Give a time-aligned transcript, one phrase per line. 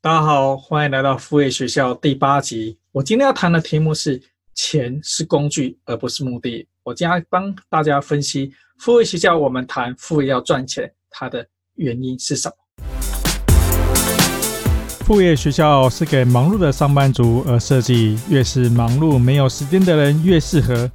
[0.00, 2.78] 大家好，欢迎来到副业学校第八集。
[2.92, 4.22] 我今天要谈的题目是：
[4.54, 6.64] 钱是工具，而不是目的。
[6.84, 12.54] 我将要帮大家分析副业学校，我们谈副业要赚钱，它的原因是什么？
[15.00, 20.88] 副业学校是给忙碌的上班族而设计，越是忙碌没有时间的人越适合。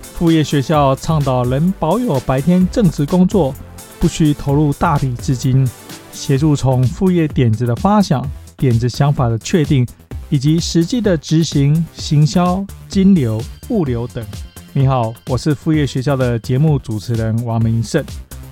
[0.00, 3.54] 副业学校倡导能保有白天正职工作，
[4.00, 5.68] 不需投入大笔资金，
[6.10, 8.26] 协助从副业点子的发想。
[8.56, 9.86] 点子想法的确定，
[10.30, 14.24] 以及实际的执行、行销、金流、物流等。
[14.72, 18.04] 你好，我是副业学校的节目主持人王明胜。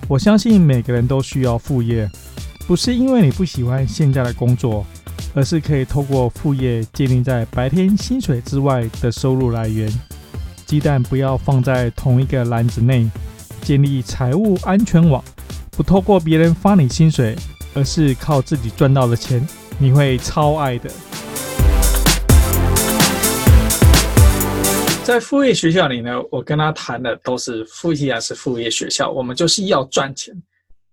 [0.08, 2.10] 我相信每个人都需要副业，
[2.66, 4.84] 不是因为你不喜欢现在的工作，
[5.34, 9.90] 而是可以透过副业建立在白天薪水之外的收入来源。
[10.66, 13.08] 鸡蛋不要放在同一个篮子内，
[13.62, 15.22] 建立财务安全网，
[15.70, 17.36] 不透过别人发你薪水，
[17.74, 19.46] 而是靠自己赚到的钱。
[19.78, 20.88] 你会超爱的。
[25.02, 30.34] 在副业学校里呢，我跟他谈的都是副业还是副业学校，我们就是要赚钱，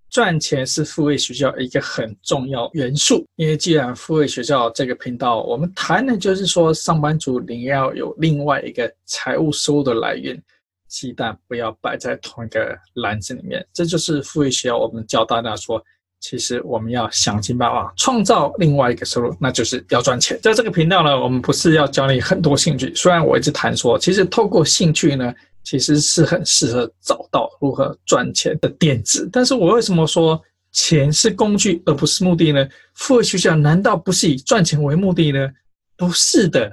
[0.09, 3.25] 赚钱是副业学校一个很重要元素。
[3.35, 10.41] 因为既然副业学校这个频道，我们谈的就是说，上班族你要有另外一个财务收入的来源，
[10.89, 13.65] 鸡蛋不要摆在同一个篮子里面。
[13.71, 15.81] 这就是副业学校，我们教大家说。
[16.21, 20.39] 其实我们要想尽办法创造另外一个收入，那就是要赚钱。
[20.41, 22.93] 在这个频道呢，我们不是要教你很多兴趣。
[22.93, 25.33] 虽然我一直谈说，其实透过兴趣呢，
[25.63, 29.27] 其实是很适合找到如何赚钱的点子。
[29.33, 30.39] 但是我为什么说
[30.71, 32.69] 钱是工具而不是目的呢？
[32.93, 35.49] 副业学校难道不是以赚钱为目的呢？
[35.97, 36.71] 不是的，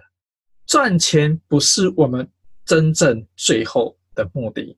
[0.66, 2.28] 赚钱不是我们
[2.66, 4.76] 真正最后的目的。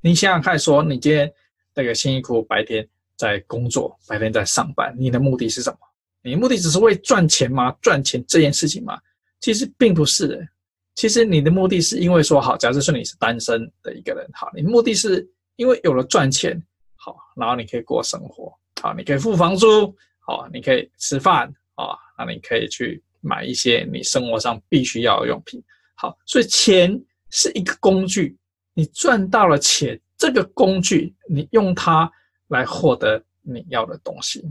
[0.00, 1.32] 你想想看，说你今天
[1.76, 2.88] 那个辛辛苦苦白天。
[3.16, 5.78] 在工作，白天在上班，你的目的是什么？
[6.22, 7.70] 你的目的只是为赚钱吗？
[7.82, 8.98] 赚钱这件事情吗？
[9.40, 10.46] 其实并不是。
[10.94, 16.60] 其实你的目的是因为说好，假设说你是单身的一个人，好，你目的是因为有了赚钱，
[16.96, 25.62] 好，然后你可以过生活，好，你可以付房租，好，你可以吃饭，啊，那你可以去买一些你生活上必须要的用品，
[25.94, 26.98] 好，所以钱
[27.30, 28.36] 是一个工具，
[28.72, 32.10] 你赚到了钱，这个工具你用它。
[32.48, 34.44] 来获得你要的东西，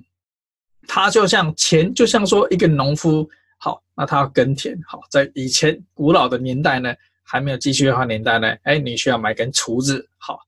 [0.87, 6.93] 他就像钱，就像说一个农夫，好，那他要耕田，好，在以前古老的年代呢，
[7.23, 10.39] 还没有机械化年代呢，哎，你需要买根锄子，好，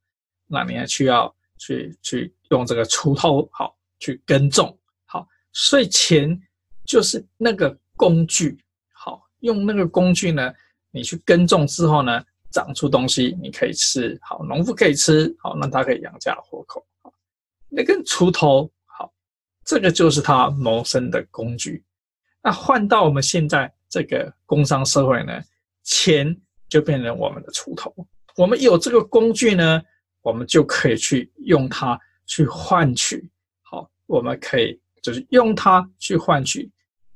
[0.48, 6.40] 那你还需要去去用这个锄头，好，去耕种，好，所以钱
[6.86, 8.58] 就是那个工具，
[8.94, 10.54] 好，用那个工具呢，
[10.92, 16.86] 你去耕种之后呢，长出东西，你可以吃，好，农夫可以吃，好，那他可以养家活口。
[17.76, 19.12] 那根锄头，好，
[19.66, 21.84] 这个就是他谋生的工具。
[22.42, 25.42] 那换到我们现在这个工商社会呢，
[25.84, 26.36] 钱
[26.70, 27.94] 就变成我们的锄头。
[28.38, 29.82] 我们有这个工具呢，
[30.22, 33.30] 我们就可以去用它去换取，
[33.64, 36.72] 好，我们可以就是用它去换取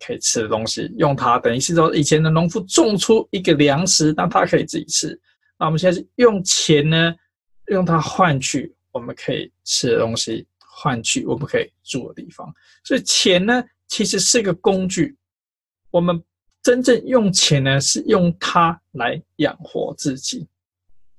[0.06, 0.92] 可以吃的东西。
[0.98, 5.19] 用它等于是说，以前的农夫种出一个粮食，那他可以自己吃。
[5.58, 7.14] 那我们现在是用钱呢，
[7.68, 10.48] 用它换取我们可以吃的东西。
[10.81, 12.50] 换取我们可以住的地方，
[12.85, 15.17] 所以钱呢，其实是一个工具。
[15.91, 16.23] 我们
[16.63, 20.47] 真正用钱呢，是用它来养活自己。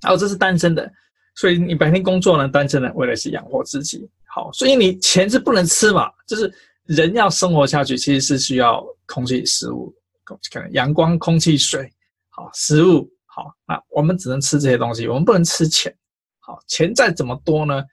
[0.00, 0.90] 然后这是单身的，
[1.34, 4.08] 所以你白天工作呢，单身呢为的是养活自己。
[4.24, 6.50] 好，所以你钱是不能吃嘛，就是
[6.84, 9.94] 人要生活下去，其实是需要空气、食物，
[10.24, 11.92] 可能阳光、空气、水，
[12.30, 15.94] 好，食物，好，那我们只能吃这些东西，我们不能吃钱。
[16.38, 17.84] 好，钱再怎么多呢？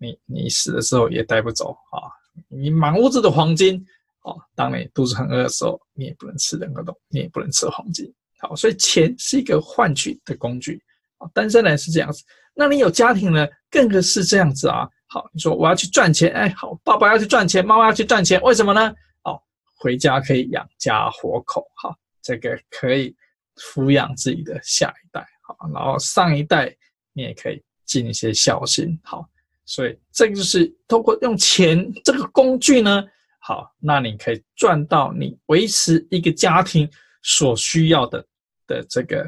[0.00, 2.08] 你你死的时候也带不走啊！
[2.48, 3.84] 你满屋子的黄金
[4.20, 8.10] 啊，当你肚子很饿的时候，你也不能吃任何东西，你也不能吃黄金。
[8.38, 10.82] 好，所以钱是一个换取的工具
[11.18, 11.28] 啊。
[11.34, 12.24] 单身人是这样子，
[12.54, 14.88] 那你有家庭呢，更是这样子啊。
[15.06, 18.94] 好，你说我要去赚钱，哎，好，爸爸要去赚钱，妈妈要去赚钱，为什么呢？
[19.22, 19.44] 好，
[19.76, 23.14] 回家可以养家活口，好，这个可以
[23.56, 26.74] 抚养自己的下一代，好，然后上一代
[27.12, 29.28] 你也可以尽一些孝心，好。
[29.70, 33.04] 所以，这个就是通过用钱这个工具呢，
[33.38, 36.90] 好，那你可以赚到你维持一个家庭
[37.22, 38.26] 所需要的
[38.66, 39.24] 的这个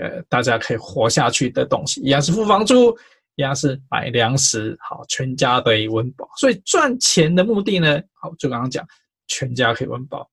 [0.00, 2.96] 呃，大家可以活下去的东西，一样是付房租，
[3.34, 6.26] 一样是买粮食，好，全家得以温饱。
[6.38, 8.82] 所以赚钱的目的呢，好，就刚刚讲，
[9.26, 10.26] 全家可以温饱，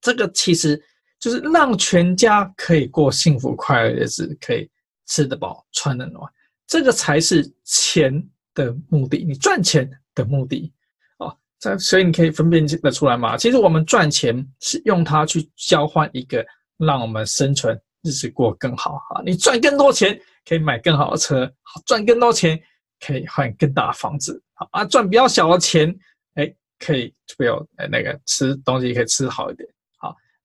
[0.00, 0.82] 这个其实
[1.20, 4.68] 就是让全家可以过幸福快乐的日子，可以
[5.06, 6.28] 吃得饱，穿得暖，
[6.66, 8.12] 这个才是钱
[8.54, 10.72] 的目的，你赚钱的目的，
[11.18, 13.36] 哦，这所以你可以分辨得出来吗？
[13.36, 16.44] 其实我们赚钱是用它去交换一个
[16.78, 19.22] 让我们生存日子过更好啊！
[19.24, 21.50] 你赚更多钱可以买更好的车，
[21.86, 22.60] 赚更多钱
[23.04, 25.94] 可以换更大的房子，好啊赚比较小的钱，
[26.34, 29.68] 哎可以就比如那个吃东西可以吃好一点，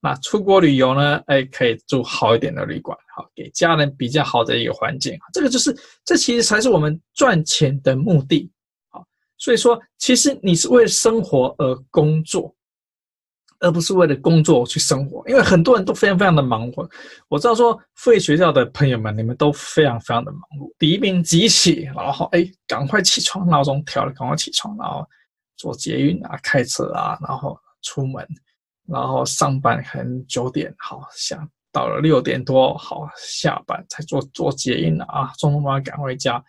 [0.01, 5.75] 那出国旅游呢，哎可以住好一点的旅馆，好给家人比较好的一个环境，这个就是
[6.05, 8.49] 这其实才是我们赚钱的目的。
[8.89, 9.05] 好
[9.37, 12.55] 所以说，其实你是为了生活而工作，
[13.59, 15.21] 而不是为了工作去生活。
[15.27, 16.89] 因为很多人都非常非常的忙活。
[17.27, 20.73] 我知道说，副业学校的朋友们，你们都非常非常的忙碌。
[20.79, 25.05] 黎明即起，然后哎，赶快起床，闹钟调了，赶快起床，然后
[25.57, 28.25] 坐捷运啊，开车啊，然后出门，
[28.91, 36.43] 然后上班可能九点，好，想到了六点多，好，下班才坐坐捷运啊，匆匆忙忙赶回家。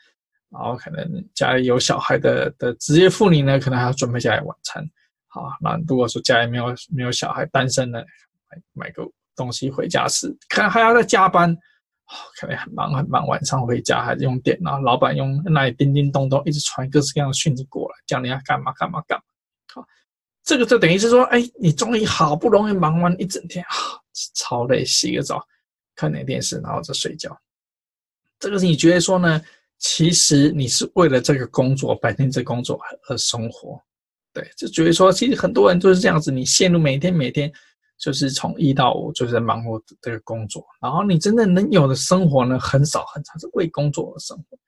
[0.51, 4.85] 然后可能家里有小孩的的职业妇女呢，可能还要准备家里晚餐。
[5.29, 8.05] 好，那如果说家里没有没有小孩，单身的
[8.73, 9.05] 买个
[9.37, 11.57] 东西回家吃，可能还要再加班，
[12.41, 13.25] 可能很忙很忙。
[13.29, 19.25] 晚上回家还是用电脑，老板用那里叮叮咚咚一直传各式各样的讯息过来，叫你要干嘛干嘛干嘛。
[20.51, 23.71] 这个就等于是说，哎，你终于好不容易忙完一整天，啊，
[24.35, 25.41] 超累，洗个澡，
[25.95, 27.41] 看点电视，然后再睡觉。
[28.41, 29.41] 这个是你觉得说呢？
[29.79, 33.81] 其实你是为了这个工作，白天这工作而生活，
[34.33, 37.49] 对，就觉得说，其实很多人都是这样子，你陷入每天每天
[37.97, 44.59] 就是从一到五就是在忙活这个工作，然后你真正能有的生活呢，很少很少是为工作而生活。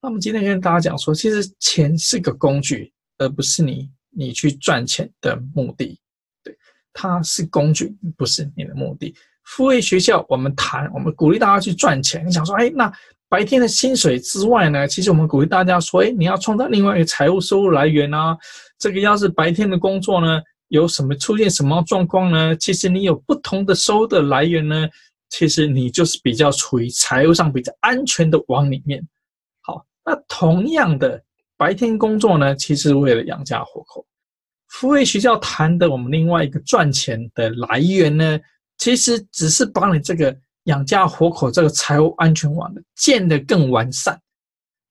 [0.00, 5.98] 那么今天跟大家讲说，其实钱是个工具，而不是你你去赚钱的目的，
[6.44, 6.56] 对，
[6.92, 9.14] 它是工具，不是你的目的。
[9.44, 12.26] 付费学校我们谈，我们鼓励大家去赚钱。
[12.26, 12.92] 你想说，哎，那。
[13.28, 18.36] 白天的薪水之外呢，其实我们鼓励大家说，诶，你要创造另外一个财务收入来源啊。
[18.78, 20.38] 这个要是白天的工作呢，
[20.68, 22.54] 有什么出现什么状况呢？
[22.56, 24.86] 其实你有不同的收入的来源呢，
[25.30, 29.02] 其实你就是比较处于财务上比较安全的网里面。
[29.62, 31.24] 好，那同样的
[31.62, 34.04] 白天工作呢，其实为了养家活口。
[34.66, 38.40] 副业学校谈的我们另外一个赚钱的来源呢，
[38.78, 40.36] 其实只是把你这个。
[40.66, 44.16] 养家活口这个财务安全网的建得更完善，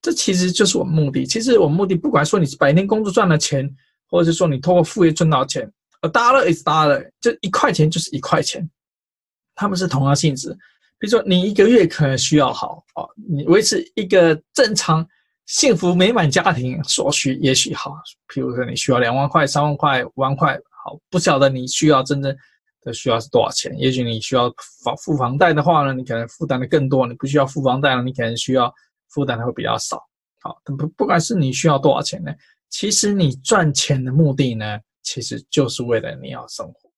[0.02, 1.26] 这其实就是我们目的。
[1.26, 3.74] 其实我们目的，不管说你是白天工作赚了钱，
[4.10, 5.64] 或者是说你透过副业赚到钱
[6.02, 8.70] ，a dollar is dollar，就一块钱就是一块钱，
[9.56, 10.52] 他们是同样性质。
[11.00, 15.08] 比如说你一个月可能需要好啊，你维持一个正常
[15.52, 17.94] 幸福美满家庭所需也许好，
[18.34, 22.34] 譬如说你需要两万块、三万块、五万块，好，不晓得你需要真正。
[22.84, 23.72] 的需要是多少钱？
[23.78, 24.52] 也许你需要
[24.84, 28.74] 房付房贷的话呢，你可能负担的更多；你不需要付房贷了，你可能需要
[29.10, 30.02] 负担的会比较少。
[30.40, 32.34] 好，不不管是你需要多少钱呢，
[32.72, 36.90] 其实你赚钱的目的呢，其实就是为了你要生活，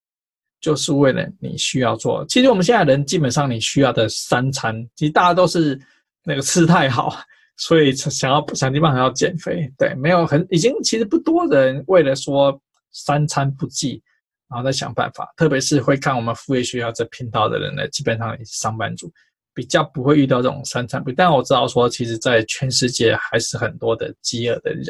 [0.62, 2.26] 就是为了你需要做。
[2.28, 5.78] 其实我们现在人基本上你需要的三餐，其实大家都是
[6.24, 7.14] 那个吃太好，
[7.58, 9.72] 所以想要想尽办法要减肥。
[9.78, 12.62] 对，没有很已经其实不多人为了说
[12.92, 14.02] 三餐不济。
[14.50, 19.12] 然后再想办法，特别是会看我们副业学校这频道的人呢，基本上也是上班族，
[19.52, 21.12] 比较不会遇到这种三餐不。
[21.12, 24.86] 但我知道说，其实，在全世界还是很多的饥饿的人，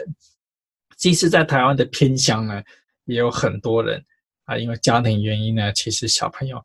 [0.97, 2.61] 即使在台湾的偏乡呢，
[3.05, 4.03] 也有很多人
[4.43, 6.61] 啊，因为家庭原因呢，其实小朋友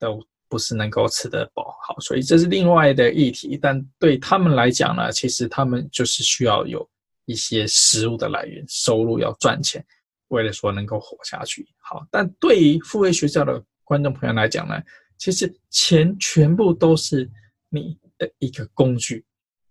[0.00, 0.20] 都
[0.52, 1.74] 不是能够吃得饱。
[1.88, 3.58] 好，所以这是另外的议题。
[3.60, 6.86] 但对他们来讲呢，其实他们就是需要有
[7.24, 9.82] 一些食物的来源，收入要赚钱。
[10.28, 14.78] 为了说能够活下去，好，但对于付费学校的观众朋友来讲呢，
[15.16, 17.26] 其实钱全部都是
[17.70, 19.24] 你的一个工具，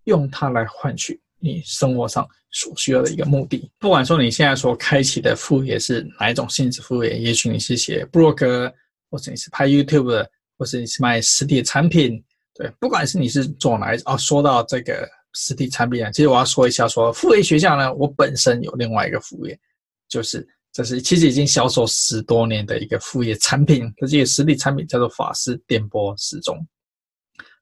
[0.06, 3.72] 用它来换取你生活上所需要的一个目的。
[3.78, 8.74] 不管说你现在所开启的副业是哪一种性质副业，也许你是写部落格，
[9.12, 10.32] 或者你是拍 YouTube，的
[10.62, 19.60] 或是你是卖实体产品，对，不管是你是做哪一种，哦，说到这个实体产品啊，其实我要说一下说，说副业学校呢，我本身有另外一个副业。
[20.08, 26.64] 就是这是其实已经销售十多年的一个副业产品，这是一个实体产品，叫做法式电波时钟，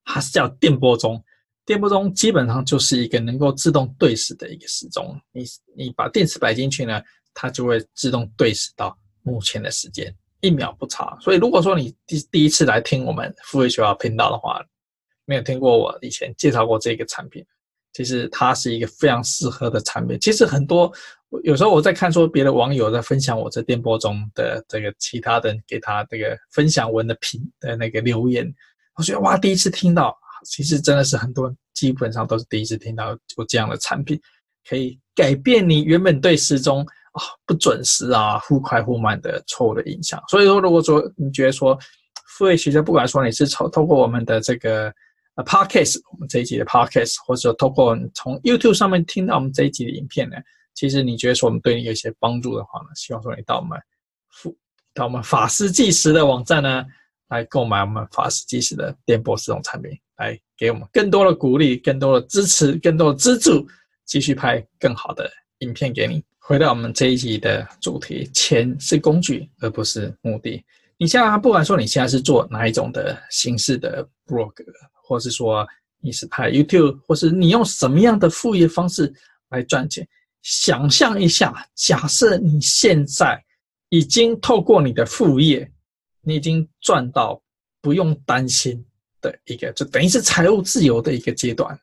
[0.04, 1.24] 它是叫电波钟。
[1.64, 5.18] 电波钟基本上就是一个能够自动对时的一个时钟。
[5.32, 7.00] 你你把电池摆进去呢，
[7.32, 11.16] 它就会自动对时到目前的时间，一秒不差。
[11.20, 14.64] 所以如果说你第第一次来听我们副业学校频道的话，
[15.24, 17.44] 没有听过我以前介绍过这个产品。
[17.92, 20.16] 其实它是一个非常适合的产品。
[20.20, 20.92] 其实很多
[21.42, 28.48] 有时候我在看说别的网友在分享我这电波中的这个其他的给他这个分享文的评的那个留言，
[28.94, 34.20] 我觉得哇，第一次听到，其实真的是很多基本上都是第一次听到有这样的产品，
[34.68, 40.22] 可以改变你原本对时钟啊不准时啊忽快忽慢的错误的影响。
[40.28, 41.78] 所以说，如果说你觉得说
[42.36, 44.92] 副业其实，不管说你是从透过我们的这个
[45.34, 50.36] 呃 podcast，我们这一集的 podcast，或者说透过从 YouTube 上面听到我们这一集的影片呢，
[50.74, 53.78] 其实你觉得说我们对你有一些帮助的话呢，希望说你到我们
[54.30, 54.56] 副
[54.94, 56.84] 到我们法师计时的网站呢，
[57.28, 63.66] 来购买我们法师计时的电波自动产品，来给我们更多的鼓励、更多的支持、更多的资助，
[64.06, 66.22] 继续拍更好的影片给你。
[66.38, 70.62] 回到我们这一集的主题，钱是工具，而不是目的。
[70.98, 74.52] 你现在不管说你现在是做哪一种的形式的 blog，
[74.92, 75.66] 或是说
[76.00, 79.10] 你是拍 YouTube，或是你用什么样的副业方式
[79.48, 80.06] 来赚钱，
[80.42, 83.42] 想象一下，假设你现在
[83.88, 85.70] 已经透过你的副业。
[86.22, 87.42] 你已经赚到
[87.80, 88.84] 不用担心
[89.22, 91.74] 的一个，就等于是财务自由的一个阶段。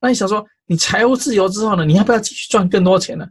[0.00, 1.84] 那你想说，你财务自由之后呢？
[1.84, 3.26] 你要不要继续赚更多钱呢？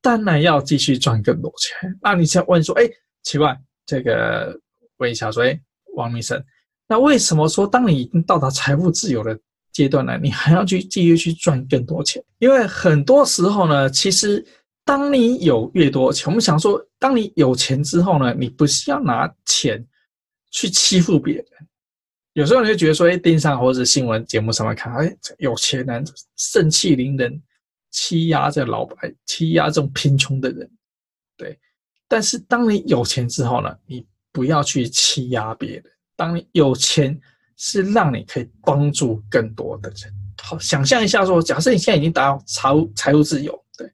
[0.00, 1.98] 当然要继续赚更多钱。
[2.00, 2.88] 那你想问说，哎，
[3.22, 4.58] 奇怪，这个
[4.98, 5.60] 问一下说，哎，
[5.94, 6.42] 王明生，
[6.88, 9.38] 那为什么说当你已经到达财务自由的
[9.72, 12.22] 阶段呢，你还要去继续去赚更多钱？
[12.38, 14.44] 因为很多时候呢，其实。
[14.88, 19.84] 当你有越多钱，我们想说，当你有钱之后呢，你不是要拿钱
[20.52, 21.44] 去欺负别人。
[22.36, 26.04] 有时候你就觉得说，哎，电视上或者新闻节目上面看，哎，有钱人
[26.36, 27.42] 盛气凌人，
[27.90, 30.70] 欺压这老百，欺压这种贫穷的人，
[31.34, 31.58] 对。
[32.06, 35.84] 但是当你有钱之后呢，你不要去欺压别人。
[36.14, 37.18] 当你有钱，
[37.56, 40.12] 是让你可以帮助更多的人。
[40.42, 43.64] 好，想象一下说，假设你现在已经达到财务财务自由。
[43.78, 43.90] 对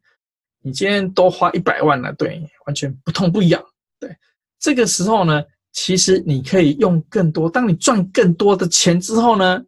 [0.63, 3.65] 你今天多花一百万了，对，完全不痛不痒。
[4.01, 4.17] 对，
[4.59, 7.51] 这个时候呢，其实你可以用更多。
[7.51, 9.61] 当你赚更多的钱之后呢，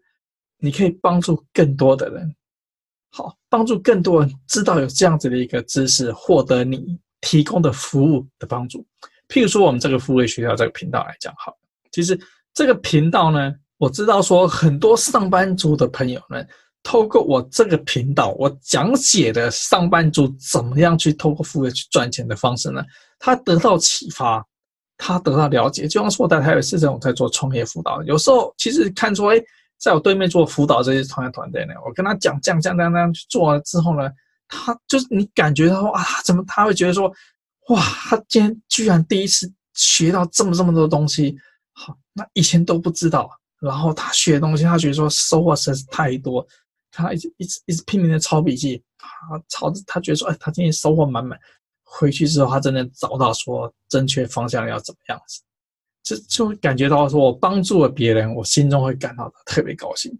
[0.58, 2.34] 你可以帮助更多的人，
[3.10, 8.86] 好，帮助更多人知道有这样子的一个知识，获得你提供的服务的帮助。
[9.28, 11.56] 譬如说，我们这个副业学校这个频道来讲，好，
[11.90, 12.18] 其实
[12.52, 16.46] 这个频道呢，我知道说很多上班族的朋友们。
[16.86, 22.84] 透过我这个频道，我讲解的上班族怎么样去透过副业去赚钱的方式呢？
[23.18, 24.46] 他得到启发，
[25.06, 25.86] 他得到了解。
[25.86, 29.38] 就像说，在台北市政府在做创业辅导，有时候其实看出，哎，
[29.78, 34.10] 在我对面做辅导这些创业团队呢，我跟他讲，这样这样这样去做了之后呢，
[34.48, 37.12] 他就是你感觉到说啊，怎么他会觉得说，
[37.68, 41.36] 哇，他今天居然第一次学到这么这么多东西，
[41.72, 43.28] 好，那以前都不知道。
[43.60, 46.46] 然后他学的东西，他觉得说收获实在是太多。
[46.90, 51.38] 他一直一直一直拼命的抄笔记，啊，抄着他觉得说，哎，他今天收获满满。
[51.96, 55.40] 回去之后，他真的找到说正确方向要怎么样子，
[56.02, 56.16] 就
[56.50, 60.12] 就感觉到说我帮助了别人，我心中会感到特别高兴。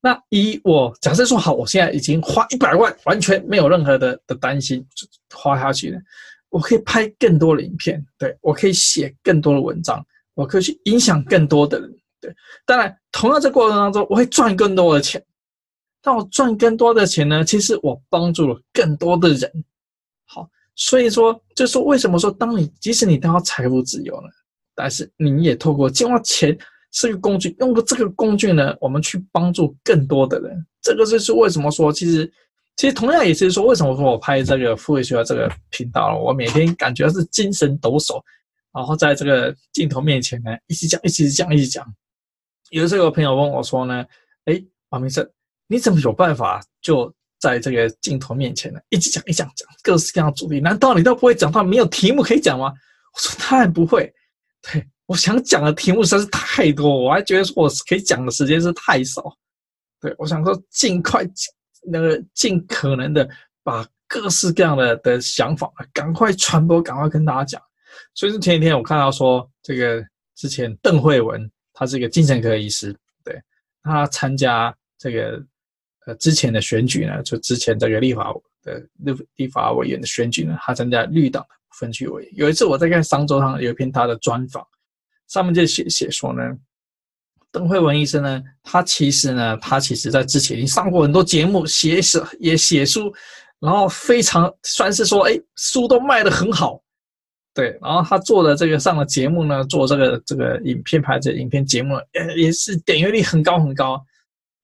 [0.00, 4.86] 那以我假设说好，我现在已经花一百万，完全没有任何的的担心，
[5.34, 6.00] 花下去了，
[6.50, 12.32] 我可以拍更多的影片，对，我可以写更多的文章，我可以去影响更多的人，对。
[12.64, 15.22] 当然，同样这过程当中，我会赚更多的钱。
[16.00, 19.64] 但我赚更多的钱呢，其实我帮助了更多的人。
[20.80, 24.30] 所以说，就是为什么说，当你即使你得到财务自由了，
[24.76, 26.56] 但是你也透过金花钱
[26.92, 30.64] 是个工具，用过这个工具呢，我们去帮助更多的人。
[30.80, 32.32] 这个就是为什么说，其实，
[32.76, 38.22] 其实同样也是说，为什么说我拍这个副业学校这个频道，我每天感觉是精神抖擞，
[38.72, 41.84] 然后在这个镜头面前呢，一直讲，一直讲，一直讲。
[42.70, 44.06] 有的时候有朋友问我说呢，
[44.44, 45.28] 哎，王明生。
[45.66, 48.80] 你怎么有办法就在这个镜头面前呢？
[48.88, 52.72] 一直讲一讲讲各式各样的主题，难道你都不会讲到没有题目可以讲吗？
[53.14, 54.12] 我说当然不会。
[54.60, 59.22] 对，我想讲的题目实在是太多，我还觉得说我可以讲的时间是太少。
[60.00, 61.24] 对，我想说尽快
[61.90, 63.28] 那个尽可能的
[63.62, 67.62] 把各式各样的的想法赶快传播，赶快跟大家讲。
[68.14, 70.04] 所以是前几天我看到说，这个
[70.34, 73.40] 之前邓惠文他是一个精神科医师，对，
[73.84, 75.40] 他参加这个。
[76.08, 81.44] 呃，之前的选举呢，就之前这个立法的立立法委员的选举呢，他参加绿党
[81.78, 82.26] 分区委。
[82.32, 84.66] 有一次我在看商周上有一篇他的专访，
[85.28, 86.42] 上面就写写说呢，
[87.52, 93.12] 邓惠文医生呢，他其实呢，他其实在之前已经上过很多节目，写写也写书，
[93.60, 96.82] 然后非常算是说，哎，书都卖得很好，
[97.52, 104.02] 对，然后他做的这个上的节目呢，做这个这个影片拍这影片节目，呃，也是点阅率很高很高。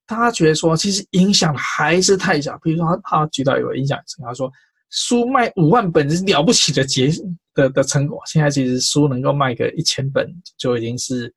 [0.07, 2.59] 他觉得说，其实影响还是太小。
[2.63, 4.51] 比如说他，他他举到一个影响，他说
[4.91, 7.11] 书卖五万本是了不起的结
[7.55, 8.21] 的的成果。
[8.27, 11.33] 现在其实书能够卖个一千本就已经是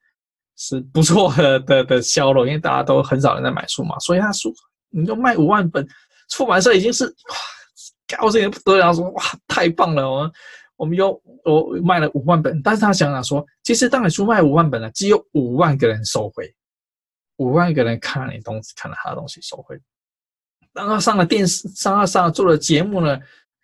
[0.57, 3.97] 是不错的的的销路，因为大家都很少人在买书嘛。
[3.99, 4.53] 所以他书
[4.89, 5.87] 你就卖五万本，
[6.29, 10.31] 出版社已经是哇高兴的不得了，说哇太棒了，我们
[10.77, 16.45] 我们又我卖了五万本，但是他想想说，其实当你书卖五万本了，只有五万个人收回，
[17.37, 19.79] 五万个人看了你东西，看了他的东西收回。
[20.73, 23.19] 当他上了电视，当他上了做了节目呢，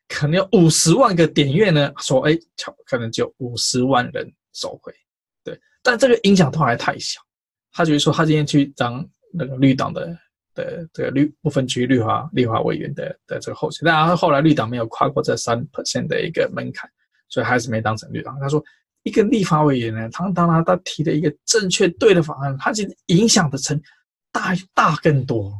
[0.07, 2.37] 可能有五十万个点阅呢，说哎，
[2.85, 4.93] 可能就五十万人收回，
[5.43, 7.21] 对，但这个影响都还太小。
[7.71, 10.17] 他就是说，他今天去当那个绿党的。
[10.55, 16.87] 的这个绿不分区绿化绿化委员的的这个候选，但后来绿党没有跨过这三 percent 的一个门槛，
[17.27, 18.37] 所以还是没当成绿党。
[18.39, 18.63] 他说，
[19.03, 23.79] 一个立法委员呢，他当然他提的一个正确对的法案，他其实影响的层
[24.31, 25.53] 大大更多。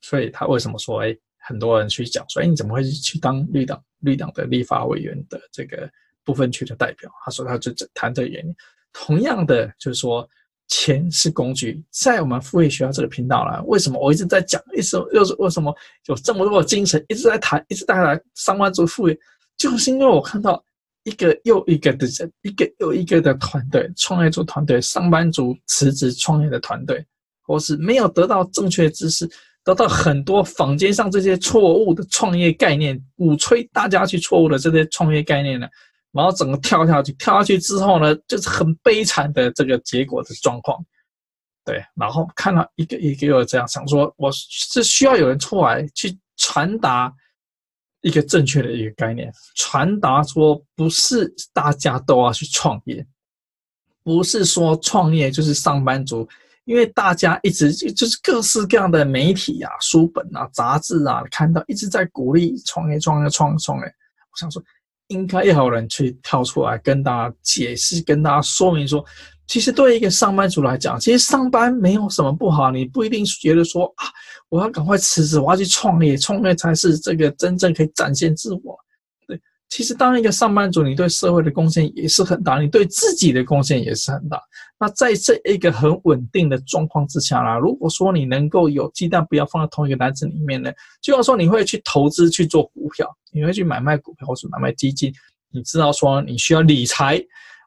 [0.00, 5.90] 所以他为什么说，哎，很多人去讲说，哎，你怎么会去当绿党绿党的立法委员的这个
[6.24, 7.10] 部分区的代表？
[7.24, 8.54] 他说，他就谈这个原因。
[8.92, 10.28] 同样的，就是说。
[10.66, 14.60] 钱是工具，在我们富裕学校这个频道呢，为什么我一直在讲？
[14.74, 15.72] 一直又是为什么
[16.06, 19.20] 有这么多的精神，一直在谈，一直带来上班族富裕，
[19.58, 20.64] 就是因为我看到
[21.04, 27.04] 一个又一个的人，一个又一个的团队，创业做团队，上班族辞职创业的团队，
[27.42, 29.30] 或是没有得到正确知识，
[29.62, 35.68] 得到很多坊间上这些错误的创业概念，鼓吹大家去错误的这些创业概念呢？
[36.12, 40.78] 然后整个跳下去，跳下去之后呢，就是很悲惨的这个结果的状况，
[41.64, 41.84] 对。
[41.96, 47.12] 然后看到一个一个又这样想说，我是需要有人出来去传达
[48.04, 53.04] 一个正确的一个概念，传达说不是大家都要去创业，
[54.04, 56.28] 不是说创业就是上班族，
[56.64, 64.62] 因为大家一直就就是各式各样的媒体啊、书本啊、杂志啊，看到一直在鼓励创业、创业、创业、创业，我想说。
[65.08, 69.04] 应该要有人去跳出来跟大家解释，跟大家说明说，
[69.46, 72.70] 其实对一个上班族来讲，其实上班没有什么不好。
[72.70, 74.06] 你不一定觉得说啊，
[74.54, 78.78] 我要赶快辞职，我要去创业，创业才是这个真正可以展现自我。
[79.26, 79.36] 对，
[79.68, 84.40] 其实当一个上班族，你对社会的贡献也是很大，你对自己的贡献也是很大。
[84.78, 90.70] 那在这一个很稳定的状况之下啦，如果说你能够有鸡蛋不要放在同一个篮子里面呢，
[91.02, 93.12] 就要说你会去投资去做股票。
[93.32, 95.12] 你会去买卖股票或者买卖基金，
[95.50, 97.20] 你知道说你需要理财，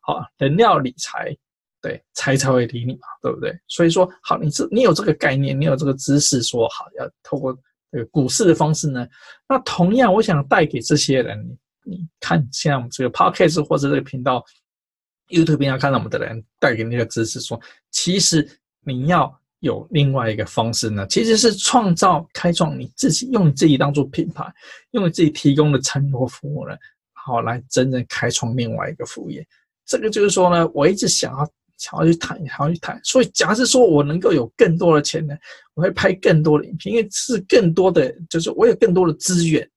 [0.03, 1.35] 好，人要理财，
[1.81, 3.57] 对，财才会理你嘛，对不对？
[3.67, 7.57] 所以说，好，你这你有这个概念，你有这个知识，说好要透过
[7.91, 9.07] 这个股市的方式呢，
[9.47, 14.43] 那同样，我想带给这些人，你看，现在我们这个 podcast 或者这个频道
[15.29, 17.59] ，YouTube 频道看到我们的人，带给你的知识，说，
[17.91, 18.47] 其实
[18.85, 19.39] 你要。
[19.61, 24.45] 有另外一个方式呢，其实是创造、开创你自己，用你自己当做品牌，
[24.91, 26.75] 用你自己提供的产品或服务呢，
[27.13, 29.43] 好来真正开创另外一个副业。
[29.83, 32.99] 这个就是说呢，我一直想要想要去谈，想要去谈。
[33.03, 35.35] 所以，假设说我能够有更多的钱呢，
[35.73, 39.69] 我会拍更多的影片，因为是更多的，就是我有更多的资源。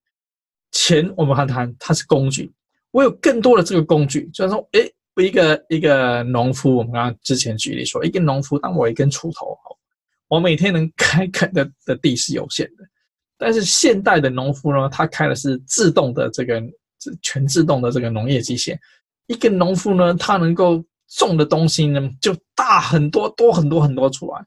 [0.72, 2.52] 钱我们还谈它是工具，
[2.90, 4.92] 我有更多的这个工具，就是说，诶。
[5.16, 9.54] 一个一个农夫，我们刚刚之前举例说，一个农夫，当我一根锄头，
[10.28, 12.84] 我每天能开垦的的地是有限的。
[13.36, 16.62] 但是现代的农夫呢，他开的是自动的这个
[17.20, 18.78] 全自动的这个农业机械。
[19.26, 24.44] 一个农夫呢，他能够种的东西呢，就大很多，多很多很多出来。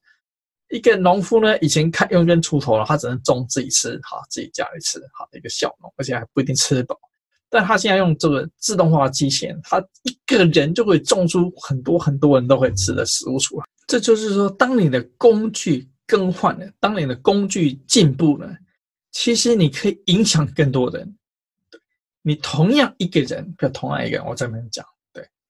[0.69, 6.97] 一个农夫呢，以前开用一根锄头了，他只能种自己吃，好自己家里吃，好一个小农，而且还不一定吃得饱。
[7.49, 13.65] 但他现在用这个自动化机器人，他一个人就会种出很多很多人都会吃的食物出来。
[13.85, 18.49] 这就是说，当你的工具更换了，当你的工具进步了，
[19.11, 21.15] 其实你可以影响更多人。
[22.23, 24.83] 你同样一个人，不要同样一个人，我这边讲，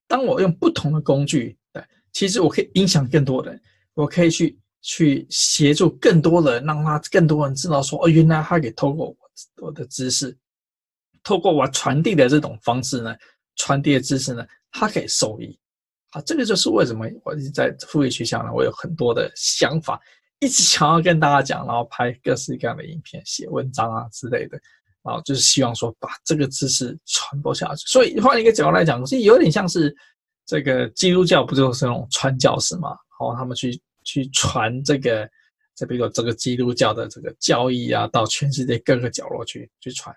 [0.08, 3.60] 当我用不同的工具，对，其实我可以影响更多人，
[3.94, 9.18] 我可以去去协助更多人，让他更多人知道说，哦，原来他可以透过我
[9.68, 10.38] 我的知识。
[11.24, 13.16] 透过我传递的这种方式呢，
[13.56, 15.58] 传递的知识呢，他可以受益。
[16.12, 19.98] 好，这个就是为什么我一直在富裕学校呢，我有很多的想法，
[20.40, 24.60] 一直想要跟大家讲，然后拍各式各样的影片、写文章啊之类的，
[25.04, 27.86] 啊就是希望说把这个知识传播下去。
[27.88, 29.96] 所以换一个角度来讲，其实有点像是
[30.46, 32.90] 这个基督教不就是那种传教士嘛？
[32.90, 35.30] 然后他们去去传这个，
[35.76, 40.14] 这比如说这个基督教的这个教义啊，到全世界各个角落去去传。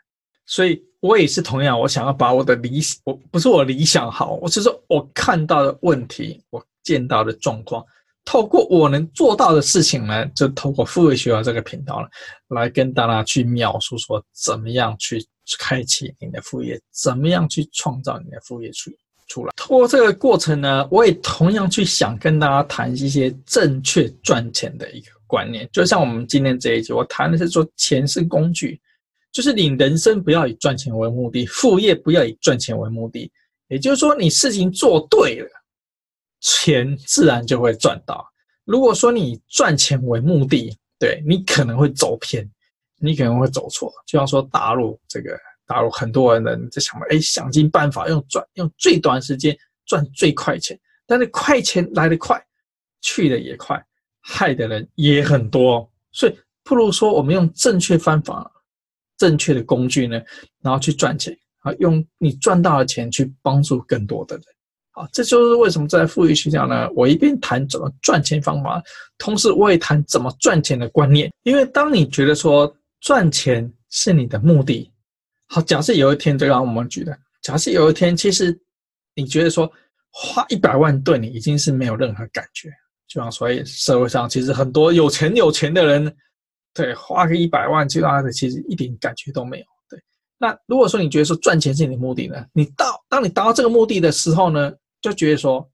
[0.46, 7.84] 所以我也是同样，我想要把我的理想，我不是我理想好，我是说我看到的问题，我见到的状况，
[8.26, 12.08] 透过我能做到的事情呢，就透过副业学校这个频道呢，
[12.48, 15.24] 来跟大家去描述说，怎么样去
[15.58, 18.90] 开启你的副业，怎么样去创造你的副业出
[19.28, 19.52] 出来。
[19.56, 28.78] 透过这个过程呢，我也同样去想跟大家谈一些正确赚钱的一个观念，就像我们今天这一集，我谈的是说钱是工具。
[29.32, 33.30] 就是你人生不要以赚钱为目的，副业不要以赚钱为目的。
[33.68, 35.48] 也就是说，你事情做对了，
[36.46, 38.24] 钱自然就会赚到。
[38.64, 42.48] 如果说你赚钱为目的，对，你可能会走偏，
[43.00, 43.92] 你可能会走错。
[44.06, 52.40] 就像说大陆这个，大陆很多人在想，哎，想尽办法用赚，用最短时间赚最快钱，但是快钱来得快，
[53.00, 53.84] 去的也快，
[54.20, 55.90] 害的人也很多。
[56.12, 58.52] 所以不如说，我们用正确方法。
[59.18, 60.20] 正确的工具呢，
[60.60, 64.44] 然后去赚钱啊，用你赚到的钱去帮助更多的人
[64.96, 68.82] 啊，这就是为什么在富裕学校呢，我一边谈怎么赚钱方法，
[69.18, 71.30] 同时我也谈怎么赚钱的观念。
[71.42, 74.90] 因为当你觉得说赚钱是你的目的，
[75.48, 78.58] 好，假设有一天，就让我们举的，假设有一天，其实
[79.14, 79.70] 你觉得说
[80.10, 82.70] 花一百万对你已经是没有任何感觉，
[83.06, 86.16] 就像所以社会上其实很多有钱有钱的人。
[86.72, 89.64] 对，花个一百万其他的其实一点感觉都没有。
[89.88, 89.98] 对，
[90.36, 92.44] 那如果说你觉得说赚钱是你的目的呢？
[92.52, 95.68] 你到当你达到这个目的的时候呢，就觉得说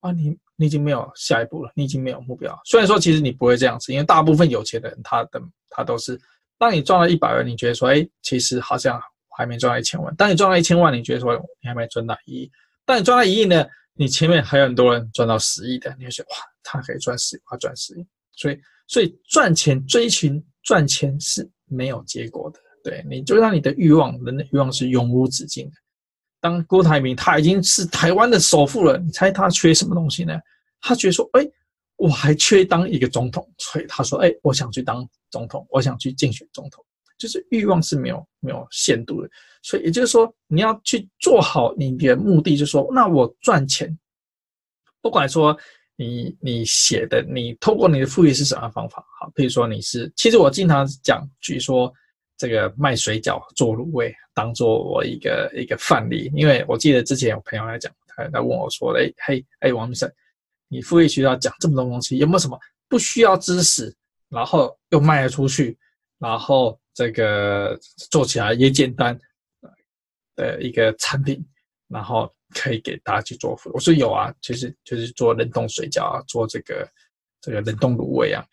[0.00, 2.58] 啊，你你已经没有下一步了，你已经没有目标。
[2.64, 6.20] 虽然说其实你不会这样子，因为大部分有钱的人他的他都是，
[6.58, 9.00] 当你赚了一百万，你觉得说哎，其实好像
[9.36, 10.14] 还没赚到一千万。
[10.16, 12.50] 当你赚到一千万，你觉得说你还没赚到一亿。
[12.84, 18.60] 当你赚到一亿呢，你前面还有很多人赚到十亿的，你就觉得哇，他可以赚十亿，他赚十亿，所以。
[18.88, 22.60] 所以赚钱、追寻赚钱是没有结果的。
[22.84, 25.72] 对，你就让你的欲望，人的欲望是永无止境的。
[26.42, 30.38] 当郭台铭他已经是台湾的首富了，你猜他缺什么东西呢？
[30.80, 31.48] 他觉得说，哎，
[31.96, 36.84] 我还缺当一个总统，所以他说，哎，我想去当总统，我想去竞选总统。
[37.16, 39.30] 就是欲望是没有没有限度的。
[39.62, 43.98] 所以也就是说，你要去做好你的目的，就是说，那我赚钱，
[45.00, 45.56] 不管说。
[45.94, 49.04] 你你写的，你透过你的副业是什么方法？
[49.20, 51.92] 好，比如说你是，其实我经常讲，举说
[52.42, 56.28] 这个卖水饺做卤味，当做我一个一个范例。
[56.34, 60.12] 因为我记得之前有朋友来讲，他他问我说：“哎嘿，哎王明生，
[60.66, 63.94] 你副业学校讲这么多东西，有没有什么不需要知识，
[64.28, 65.78] 然后又卖得出去，
[66.18, 67.78] 然后这个
[68.10, 69.16] 做起来也简单
[70.34, 71.40] 的一个产品，
[71.86, 76.86] 然后？”可以给大家去做，我说有啊，就是就是做冷冻水饺啊，做这个
[77.40, 78.44] 这个冷冻卤味啊，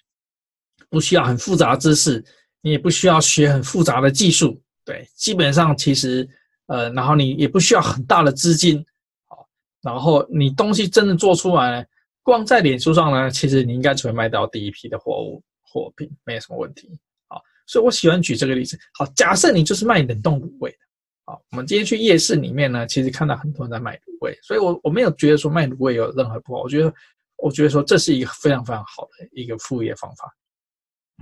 [0.90, 2.24] 不需要很复杂的知识，
[2.62, 6.28] 你也不需要学很复杂的技术，对，基本上其实
[6.68, 8.86] 呃，然后你也不需要很大的资金，
[9.28, 9.48] 好，
[9.82, 11.88] 然后你东西真的做出来，
[12.22, 16.90] 光在脸书上呢，其实你应该只会卖到第一批的货物货品，没有什么问题，
[17.28, 20.78] 好，所以我喜欢举这个例子，好，假设你就是卖冷冻卤味的。
[21.26, 26.94] 好，我们今天去夜市里面呢，其实看到很多人在卖卤味，所以我我没有觉得说卖卤味有任何不好，我觉得
[27.38, 30.28] 我觉得说这是一个非常非常好的一个副业方法。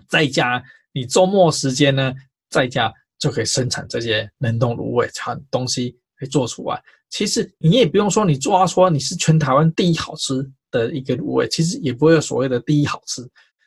[0.08, 2.14] 在家你周末时间呢，
[2.50, 6.82] 在家就可以生产这些冷冻卤味，产东西可以做出来。
[7.10, 13.22] 其实你也不用说你做说你是全台湾第一好吃的一个卤味，其实也不会有所谓的第一好吃。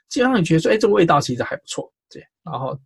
[0.09, 2.79] 基本上你觉得说，哎，这个味道其实还不错，对，然后。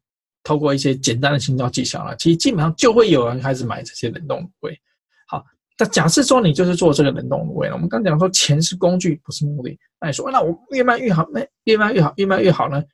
[0.46, 4.78] 透过一些简单的行销技巧呢，其实基本上就会有人开始买这些冷冻卤味。
[5.26, 5.42] 好，
[5.78, 9.74] 那假设说你就是做这个冷冻卤味，我们刚讲说钱是工具，不是目的。
[9.98, 12.84] 那你说，那我越卖越好，那越卖越好，越卖越好呢？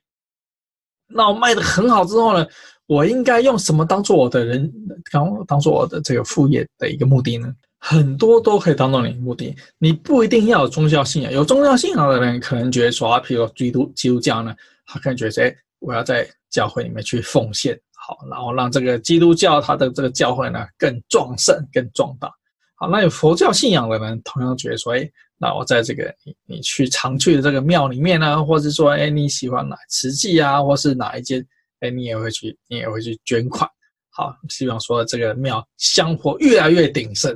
[1.13, 2.45] 那我卖得很好之后呢，
[2.87, 4.71] 我应该用什么当做我的人，
[5.11, 7.53] 当当做我的这个副业的一个目的呢？
[7.79, 11.31] 很多都可以当做你的目的，你不一定要有宗教信仰。
[11.31, 16.27] 有宗教信仰的人可能觉得说啊，譬如基督基督教呢，他可能觉得，哎，我要在。
[16.51, 22.29] 教会里面去奉献，好，然后让这个基督教它的这个教会呢更壮盛、更壮大。
[22.75, 25.09] 好，那有佛教信仰的人同样觉得说，哎，
[25.43, 31.43] 那我在这个你你去常去的这个庙里面呢，或者说，哎，你喜欢哪慈济啊，或是哪一间，
[31.79, 33.67] 哎，你也会去，你也会去捐款。
[34.11, 37.35] 好，希望说这个庙香火越来越鼎盛。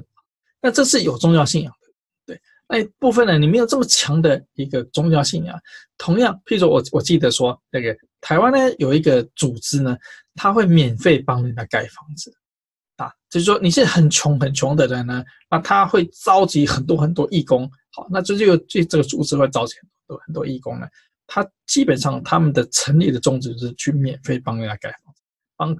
[0.61, 1.87] 那这是有宗教信仰的。
[2.27, 2.39] 对
[2.69, 5.59] 那一部分呢，你没有这么强的一个宗教信仰。
[5.97, 9.97] 同样，譬如说我我记得说，那个台湾呢有一个组织呢，
[10.35, 12.31] 他会免费帮人家盖房子，
[12.97, 20.87] 啊，就是说你是很穷很穷的人呢，那他会召集很多很多义工，好，那这就这这个组织会召集很多很多义工呢，
[21.27, 25.21] 他基本上他们的成立的宗旨是去免费帮人家盖房子，
[25.55, 25.77] 帮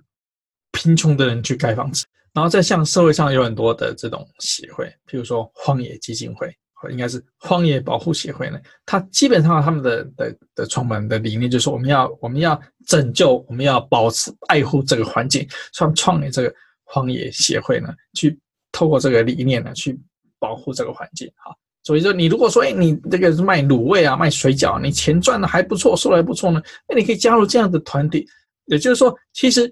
[0.71, 6.56] 贫穷的人去盖房子，然后再像社会上有很多的这种协会，譬如说荒野基金会。
[6.91, 18.39] 应该是荒野保护协会呢，他基本上他们的的的创办的理念就是，我们要我们要拯救，我们要保持爱护这个环境，所以创立这个荒野协会呢，去
[18.71, 19.99] 透过这个理念呢，去
[20.38, 21.28] 保护这个环境。
[21.38, 28.28] 好，所以说你如果说，哎，你这个是卖卤味啊，卖水饺，你钱赚的还不错，收的还不错呢，那你可以加入这样的团体。
[28.65, 29.71] 也就是说，其实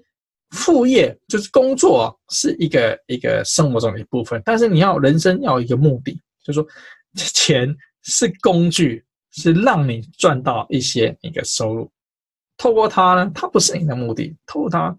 [0.50, 6.12] 副业就是工作是一个一个生活中的一部分，但是你要人生要有一个目的，
[6.44, 6.68] 就是说
[7.16, 11.90] 钱是工具，是让你赚到一些一个收入。
[12.56, 14.32] 透过它呢，它不是你的目的。
[14.46, 14.96] 透过它，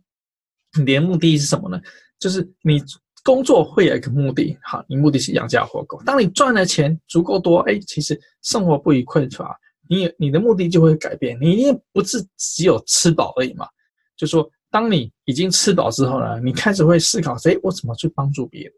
[0.78, 1.80] 你的目的是什么呢？
[2.20, 2.84] 就是你
[3.26, 6.00] 工作会有一个目的，好，你目的是养家活口。
[6.06, 9.60] 当你赚的钱足够多，哎，其实生活不虞匮乏，
[9.90, 11.36] 你你的目的就会改变。
[11.42, 13.68] 你也不是只有吃饱而已嘛。
[14.16, 18.74] 就说，当你已经吃饱之后呢，你开始会思考，哎，我怎么去帮助别人？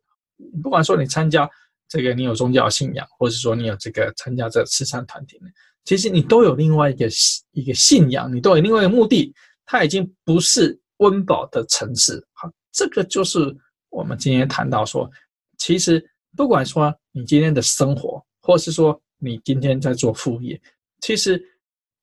[0.64, 1.50] 不管说你参加
[1.90, 5.48] 这个，你有宗教信仰，或者是说你有这个参加这慈善团体呢？
[5.84, 7.06] 其实你都有另外一个
[7.52, 9.34] 一个信仰，你都有另外一个目的，
[9.66, 12.26] 它已经不是温饱的城市。
[12.32, 13.54] 好，这个就是
[13.90, 15.10] 我们今天谈到说，
[15.58, 16.04] 其实
[16.36, 20.60] 不管说你今天的生活，或是说你今天在做副业，
[21.02, 21.42] 其实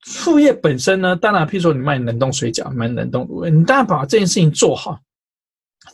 [0.07, 5.01] 副业本身呢，当然，譬如说你卖冷冻水饺、卖冷冻卤味，你当然把这件事情做好，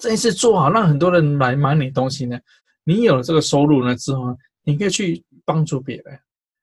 [0.01, 2.39] 这件事做好，让很多人来买你东西呢，
[2.85, 6.19] 你有了这个收入呢之后，你可以去帮助别人。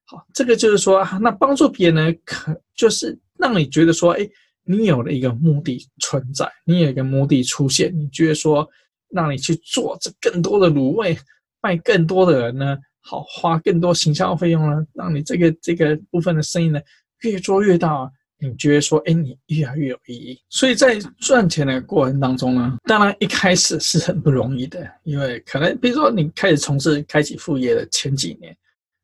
[0.05, 4.27] 好，这个就是说，那帮助别人呢，可就是让你觉得说，哎，
[4.63, 8.67] 你有了一个目的存在，你有一个目的出现，你觉得说，
[9.09, 11.17] 让你去做这更多的卤味，
[11.61, 16.79] 卖更多的人呢，好，花更多行销费用呢，让你这个这个部分的生意呢
[17.21, 20.39] 越做越大，你觉得说，哎，你越来越有意义。
[20.49, 28.55] 所以在赚钱的过程当中呢，当然一开始是很不容易的，因为可能比如说你开始从事开启副业的前几年。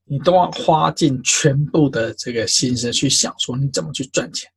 [0.05, 4.51] 你都要花尽全部的这个心思去想，说你怎么去赚钱。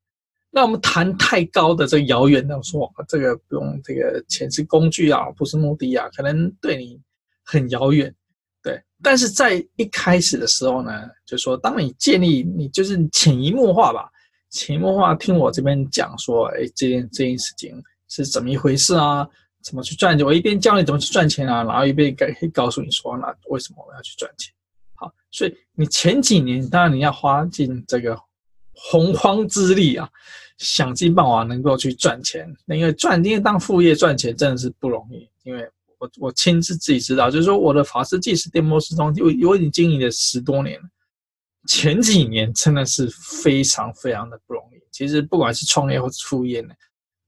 [0.56, 6.98] 那我们谈太高的这个遥远的说，这个不用这个钱是工具啊，不是目的啊，可能对你
[7.44, 8.10] 很遥远。
[8.62, 10.90] 对，但是在一开始的时候呢，
[11.26, 14.08] 就说当你建立你就是潜移默化吧，
[14.48, 19.28] 潜移默化听我这边讲说，哎，这件这件事情是怎么一回事啊？
[19.62, 20.26] 怎么去赚钱？
[20.26, 24.54] 我一边教你怎么去赚钱啊，然后一边可以告诉你说，那为什么我要去赚钱？
[24.94, 28.18] 好，所以你前几年当然你要花尽这个
[28.72, 30.08] 洪荒之力啊，
[30.58, 32.46] 想尽办法能够去赚钱。
[32.64, 35.28] 那因为赚，因为当副业赚钱真的是不容易。
[35.44, 40.86] 因为我我亲自自己知道，就是说我的法师计时电波时钟，我我已经经营了十多年了。
[41.68, 43.08] 前几年真的是
[43.42, 44.80] 非常非常的不容易。
[44.92, 46.74] 其实不管是创业或是副业呢，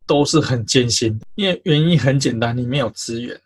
[0.06, 1.18] 都是很艰辛。
[1.34, 3.38] 因为原因很简单，你没有资源。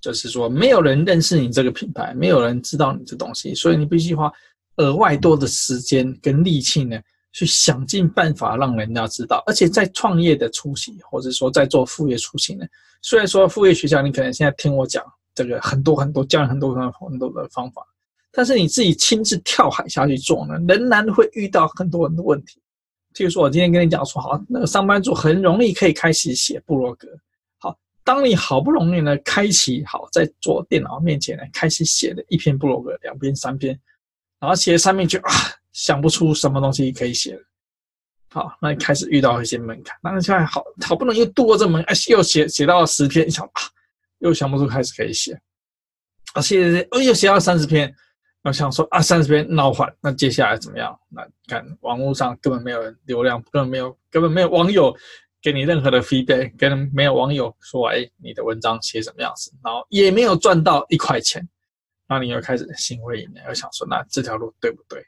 [0.00, 4.30] 就是说，没有人认识你这个品牌，没有人知道你这东西，所以你必须花
[4.76, 7.00] 额外多的时间跟力气呢，
[7.34, 9.42] 去想尽办法让人家知道。
[9.46, 12.64] 而且在创业的初期，或者说在做副业初期呢，
[13.02, 17.82] 虽然说副业学校你可能现在听我讲这个很多很多教很多很多很多的方法，
[18.32, 22.58] 但是你自己亲自跳海下去做呢，仍然会遇到很多很多问题。
[23.14, 27.08] 譬如说，我今天跟你讲说，好，那个上班族很容易可以开始写部落格。
[27.58, 33.78] 好当你好不容易呢，开启好在做电脑面前呢，开始写了一篇部落格，两篇、三篇，
[34.40, 35.30] 然后写了三篇就啊，
[35.74, 37.42] 想不出什么东西可以写了。
[38.30, 43.60] 好，那你开始遇到一些门槛，那你现在好好不容易又度过这门，哎，又写写到了十篇，你想啊，
[44.20, 45.38] 又想不出开始可以写，
[46.32, 47.94] 啊，写写写，哦，又写到三十篇，
[48.42, 50.98] 我想说啊，三十篇闹坏，那接下来怎么样？
[51.10, 54.96] 那看网络上根本没有流量，根本没有，根本没有网友。
[55.42, 61.46] 给你任何的 feedback，跟没有网友说，哎，你的文章写什么样子，然后也没有赚到一块钱，
[62.08, 65.06] 那你又开始心灰意冷，又想说，那这条路对不对？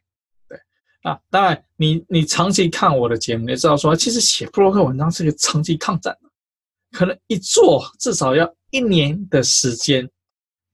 [1.06, 6.12] 啊，当然，你你长期看我的节目，你知道说，其实写部落格文章是个长期抗战，
[6.90, 10.10] 可能一做至少要一年的时间，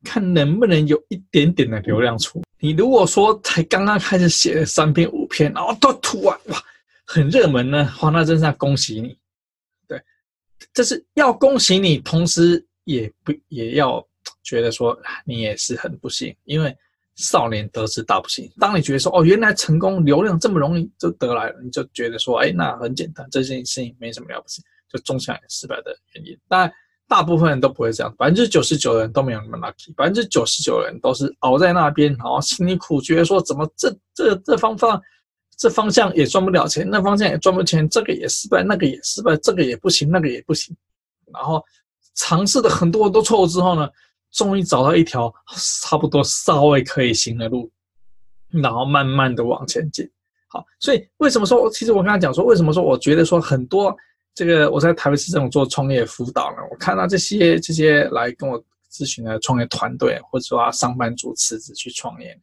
[0.03, 2.43] 看能不能有一点点的流量出。
[2.59, 6.65] 你如果说才刚刚开始写了三篇五篇，然后都突然哇
[7.05, 9.15] 很热门呢，哇，那真是要恭喜你。
[9.87, 10.03] 对
[10.73, 14.03] 这是要恭喜你，同时也不也要
[14.43, 16.75] 觉得说你也是很不幸，因为
[17.17, 18.51] 少年得志大不幸。
[18.59, 26.39] 当你觉得说哦，原来成功流量这么容易就得来了，你就觉得说哎，那很简单，这件事情没什么了不起，就种下失败的原因。
[26.49, 26.73] 但，
[27.09, 35.01] 大部分人都不会这样，百分之九十九的人都没有那么 lucky，百分之九十九的人都是熬在那边，然后心里苦，觉得说怎么这这这方法。
[35.55, 40.75] 这方向也赚不了钱，那方向也赚不了钱，这个也失败，那个也失败，这个也不行，那个也不行。
[41.33, 41.63] 然后
[42.17, 43.89] 尝试的很多很多错误之后呢，
[44.33, 45.33] 终于找到一条
[45.83, 47.71] 差不多稍微可以行的路，
[48.51, 50.09] 然后慢慢的往前进。
[50.49, 53.95] 好，所以为什么说，其实我刚才讲说，为什么说我觉得说很多
[54.35, 62.39] 这个我在台北市这种做创业辅导呢，我看到这些这些来跟我咨询的创业团队，或者说上班族辞职去创业。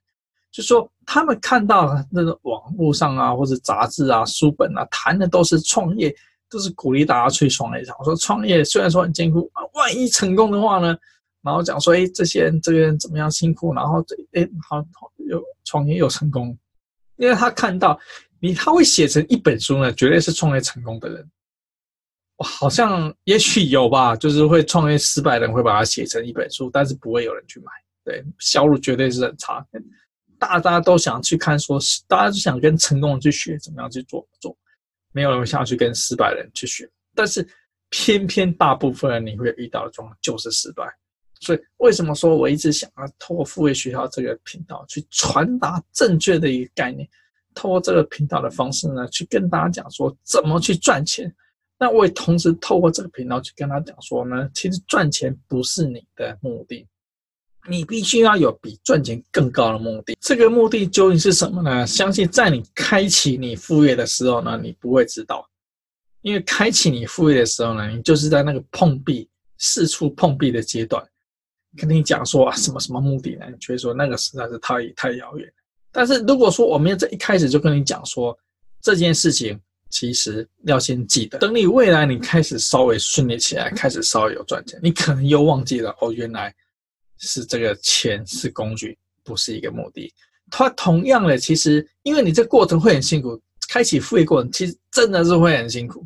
[0.51, 6.11] 就说他们看到那个网络上啊，或者杂志啊、书本啊，谈的都是创业
[6.49, 7.85] 都是鼓励大家去创业。
[7.99, 10.97] 我说创业虽然说很艰苦，万一成功的话呢？
[11.41, 14.83] 然后讲说，哎，这些人这个人怎么样辛苦，然后这哎好
[15.27, 16.57] 又创业又成功，
[17.17, 17.99] 因为他看到
[18.39, 21.29] 你他会写成一本书呢，绝对是创业成功的人。
[22.41, 27.65] 好像也许有吧，就是会创业失败的人会把它写成一本书，但是不会有人去买，
[28.05, 29.65] 对，销路绝对是很差。
[30.37, 34.57] 大家都想去看说，是大家就想跟成功人去学怎么样去做做，
[35.11, 36.89] 没有人想要去跟失败人去学。
[37.13, 37.45] 但是
[37.89, 40.85] 偏偏大部分人你会遇到的状况就是失败。
[41.39, 47.07] 所以为什么说我一直想要透过副业学校这个频道去传达正确的一个概念，
[47.55, 51.33] 透过这个频道的方式呢，去跟大家讲说怎么去赚钱。
[51.81, 56.85] 那我也同时透过这个频道去跟他讲说呢，其实赚钱不是你的目的，
[57.69, 60.17] 你必须要有比赚钱更高的目的。
[60.19, 61.87] 这个目的究竟是什么呢？
[61.87, 65.49] 相信在你开启你副业的时候呢，你不会知道，
[66.21, 71.01] 因为开启你副业的时候呢，你就是在那个碰壁、四处碰壁的阶段。
[71.77, 73.45] 跟你讲说啊，什么什么目的呢？
[73.51, 75.51] 你觉得说那个实在是太太遥远。
[75.91, 78.37] 但是如果说我们在一开始就跟你讲说
[78.81, 79.59] 这件事情。
[79.91, 86.53] 其实要先记得，等你未来你开始稍微顺利起来，开始稍微有赚钱，你可能又忘记了哦，原来
[87.17, 90.13] 是这个钱是工具，不是一个目的。
[90.51, 96.05] 它同样的，其实因为你这过程会很辛苦，开启副业过程其实真的是会很辛苦，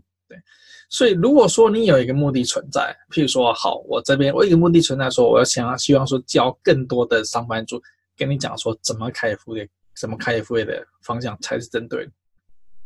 [0.93, 7.81] 所以如果说你有一个目的存在，譬如说，好，我这边我有一个目的存在，说我要想要希望说教更多的上班族，
[8.15, 9.67] 跟你讲说怎么开副业，
[9.99, 12.07] 怎么开副业的方向才是针对。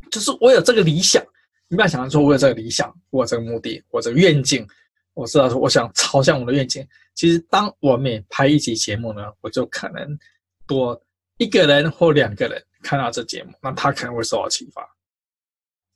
[0.10, 1.22] 就是我有这个理想，
[1.67, 4.65] 你不要想着说我有这个理想，我有这个目的，我这个愿景，
[5.13, 6.88] 我知道说我想朝向我的愿景。
[7.13, 10.17] 其实当我每拍一集节目呢，我就可能
[10.65, 10.98] 多
[11.39, 14.82] 一个人或两个人看到这节目，那他可能会受到启发，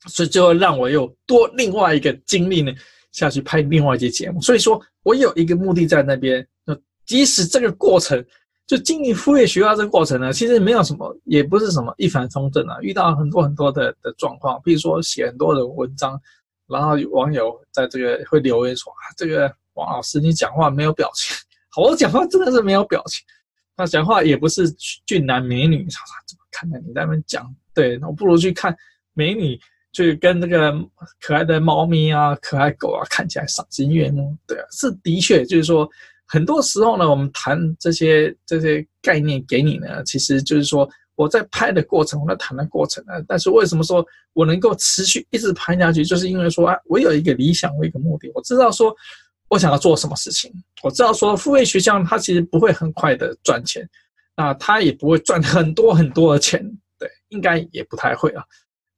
[0.07, 2.71] 所以就会让我又多另外一个精力呢
[3.11, 4.41] 下去拍另外一集节目。
[4.41, 8.23] 所以说我有一个目的在那边，那即使这个过程。
[8.67, 16.17] 就经营副业学校这个过程呢，其实没有什么，也不是什么一帆风顺啊，遇到很多很多的的状况，比如说写很多的文章，
[16.67, 21.35] 然后网友在这个会留言说啊，这个王老师你讲话没有表情，
[21.69, 23.25] 好，我讲话真的是没有表情，
[23.75, 24.71] 他讲话也不是
[25.05, 28.73] 俊男美女，他说怎么看着你在那边讲，对，我不如去看
[29.13, 29.59] 美女，
[29.93, 30.73] 去跟那个
[31.19, 35.89] 可爱的猫咪啊、可爱狗啊，看起来赏心悦目，对啊，是的确就是说。
[36.33, 43.11] 很多时候呢，我们谈这些这些概念给你呢，其实就是说我在拍的过程，我在谈的过程呢。
[43.27, 44.01] 但是为什么说
[44.31, 48.95] 我能够持续一直拍下去，就是因为说啊，我有一个理想，我有一个目的，我知道说
[49.49, 50.49] 我想要做什么事情，
[50.83, 53.85] 我知道说副业学校它其实不会很快的赚钱，
[54.35, 56.63] 啊，它也不会赚很多很多的钱，
[56.97, 58.45] 对，应该也不太会啊，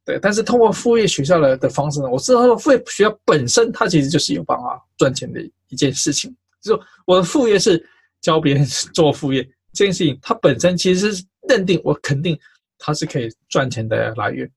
[0.06, 0.20] 对。
[0.20, 6.36] 但是通过副业学校的的方式呢，我知道副业学校本身它其实就是有办法赚钱的一件事情。
[6.62, 7.84] 就是我的副业是
[8.22, 12.40] 教别人 做副业这件事情，它本身其实是认定我肯定
[12.78, 14.50] 它是可以赚钱的来源。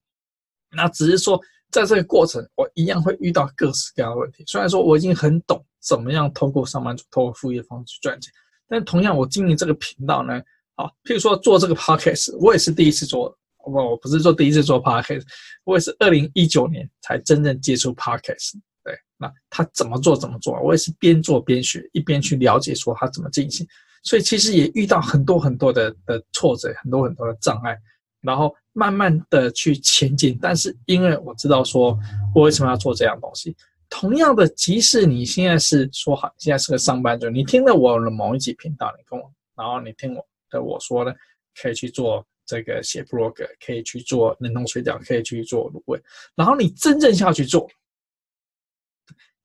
[0.72, 4.44] 那只是说在这个过程，我一样会遇到各式各样的问题。
[4.46, 8.32] 虽然说我已经很懂怎么样透过上班族、透过副业方式去赚钱，
[8.68, 10.40] 但同样我经营这个频道呢，
[10.76, 13.37] 好，譬如说做这个 podcast，我也是第一次做，
[13.70, 15.22] 不，我不是做第一次做 podcast，
[15.64, 18.55] 我也是二零一九年才真正接触 podcast。
[18.85, 23.66] 对那他怎么做怎么做，我也是边做边学，一边去了解说他怎么进行，
[24.05, 27.76] 所以其实也遇到很多很多的的挫折，很多很多的障碍，
[28.20, 30.38] 然后慢慢的去前进。
[30.40, 31.98] 但是因为我知道说
[32.33, 33.57] 我为什么要做这样东西，
[33.90, 41.12] 同样的，即使你现在是说好，现在是个上班族，你听了我的某一集频道，你跟我，然后你听我的我说呢，
[41.61, 46.00] 可以去做这个写 blog，可以去做冷冻水饺，可以去做卤味，
[46.35, 47.68] 然后你真正下去做。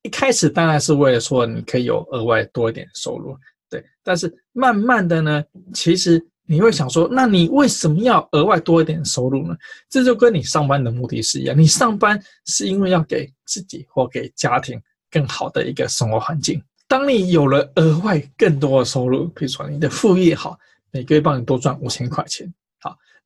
[0.04, 3.36] 一开始当然是为了说你可以有额外多一点收入，
[3.70, 3.84] 对。
[4.04, 9.56] 但是慢慢的呢，其实你会想说，那你为什么要额外多一点收入呢？
[9.90, 16.62] 这就跟你上班的目的是一样，你上班是因为要给自己或给家庭更好的一个生活环境。
[16.88, 20.58] 当你有了额外更多的收入，比如说你的副业好，
[20.90, 22.52] 每个月帮你多赚五千块钱，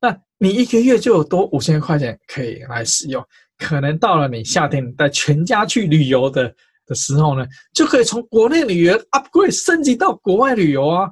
[0.02, 3.24] 那你一个月就有多五千块钱可以来使用。
[3.58, 6.54] 可能到了你夏天带全家去旅游的
[6.86, 11.10] 的时候呢，就可以从国内旅游 upgrade 升级到国外旅游啊，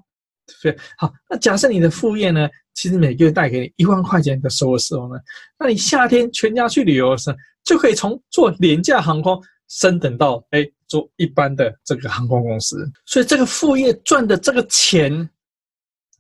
[0.62, 0.84] 对不对？
[0.98, 5.20] 好，那假设你的副业呢，其实每个月带给你一万块钱的收入时候呢，
[5.58, 12.86] 那你夏天全家去旅游的时候，就可以从坐廉价航空升等到哎坐一般的这个航空公司。
[13.06, 15.30] 所以这个副业赚的这个钱，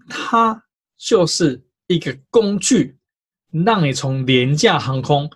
[0.09, 0.63] 它
[0.97, 2.97] 就是一个工具，
[3.65, 5.29] 让你从廉价航空。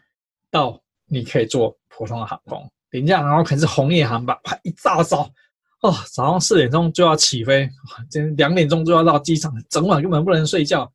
[0.50, 5.30] 到你可以坐普通的航空，廉价航空可能是红叶航班，一大早
[5.82, 7.70] 哦，早上四点钟就要起飞，
[8.10, 10.90] 今天两点钟就要到机场，整晚根本不能睡觉，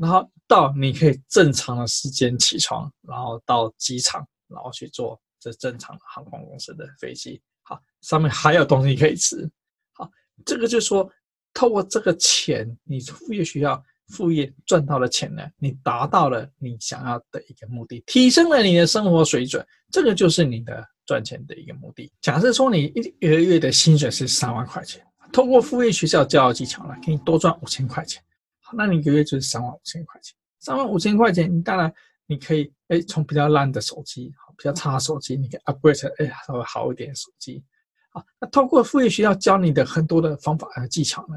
[0.00, 9.48] 然后到你可以正常的时间起床，然后到机场，然后去坐这正常的航空公司的飞机，好，上面还有东西可以吃，
[9.92, 10.10] 好，
[10.46, 11.08] 这个就是说，
[11.52, 13.84] 透过这个钱，你副业学校。
[14.10, 22.12] 副业赚到的钱呢，你达到了你想要的一个目的，提升了你的生活水准，这个就是你的赚钱的一个目的。
[22.20, 22.84] 假设说你
[23.20, 25.00] 一个月的薪水是三万块钱，
[25.32, 28.22] 通过副业学校教的技巧呢，给你多赚五千块钱，
[28.60, 30.36] 好，那你一个月就是三万五千块钱。
[30.58, 31.90] 三万五千块钱，你当然
[32.26, 37.64] 你可以哎，从比较烂的手机，比较差的手机，你可以 upgrade 成哎稍微好一点的手机。
[38.10, 41.36] 好，那通过副业学校教你的很多的方法和技巧呢，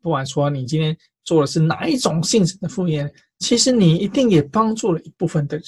[0.00, 0.96] 不管说你今天。
[1.26, 3.12] 做的是哪一种性质的副业？
[3.40, 5.66] 其实你一定也帮助了一部分的人。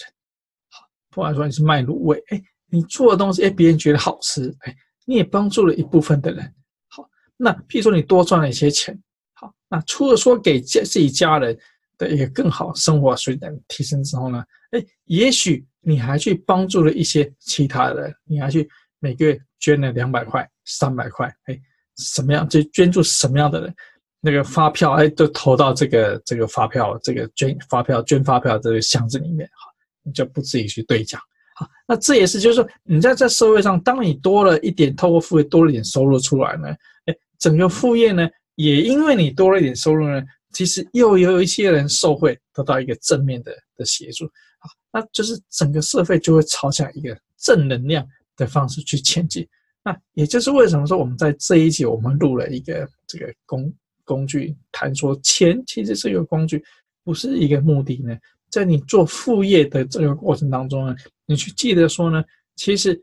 [0.70, 2.40] 好，不管说你是卖卤味，哎，
[2.70, 4.72] 你做的东西，哎，别人觉得好吃，哎，
[5.04, 6.54] 你也帮助了一部分的人。
[6.86, 7.04] 好，
[7.36, 8.96] 那譬如说你多赚了一些钱，
[9.32, 11.58] 好，那除了说给家自己家人
[11.96, 21.60] 的一个更好生活水准提升之后呢，哎，也许你还去帮助了一些其他的人，你还去每个月捐了两百块、三百块，哎，
[21.96, 23.74] 什么样就捐助什么样的人？
[24.20, 29.70] 那个发票哎，都投到这个这个发票这个捐发票捐发票这个箱子里面哈，
[30.02, 31.20] 你就不自己去兑奖。
[31.54, 36.68] 好，那这也是就是说你在这社会上，当你多了一点透过副业多了一点收入出来呢，
[37.06, 40.20] 哎，整个副业呢也因为你多了一点收入呢，
[40.52, 48.04] 其实又有一些人受惠，得到一个正面的的协助啊，那就是整个社会就会朝向一个正能量
[48.36, 49.46] 的方式去前进。
[49.84, 53.72] 那也就是为什么说我们在这一集我们录了一个这个公。
[54.08, 56.64] 工具谈说钱其实是一个工具，
[57.04, 58.16] 不是一个目的呢。
[58.48, 60.96] 在你做副业的这个过程当中呢，
[61.26, 62.24] 你去记得说呢，
[62.56, 62.98] 其实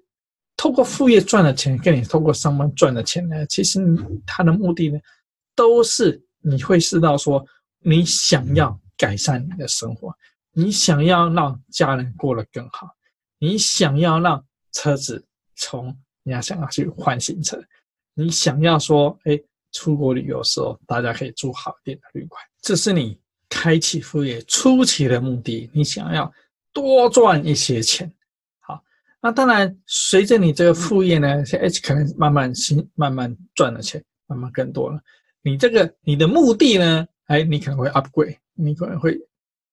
[0.57, 3.79] 透过副业赚的钱，跟你透过上班赚的钱呢，其实
[4.25, 4.97] 它的目的呢，
[5.53, 7.45] 都是你会知道说，
[7.81, 10.11] 你想要改善你的生活，
[10.51, 12.89] 你想要让家人过得更好，
[13.37, 15.23] 你想要让车子
[15.55, 17.63] 从你要想要去换新车，
[18.15, 19.39] 你想要说，哎。
[19.75, 23.19] 出国旅游的时候，大家可以住好一点的旅馆，这是你
[23.49, 25.69] 开启副业初期的目的。
[25.73, 26.31] 你想要
[26.71, 28.09] 多赚一些钱，
[28.61, 28.81] 好，
[29.21, 34.97] 那当然随着你这个副业呢，现在可能慢慢新慢慢赚的钱慢慢更多了。
[35.41, 39.19] 你这个你的目的呢，哎，你可能会 upgrade，你可能会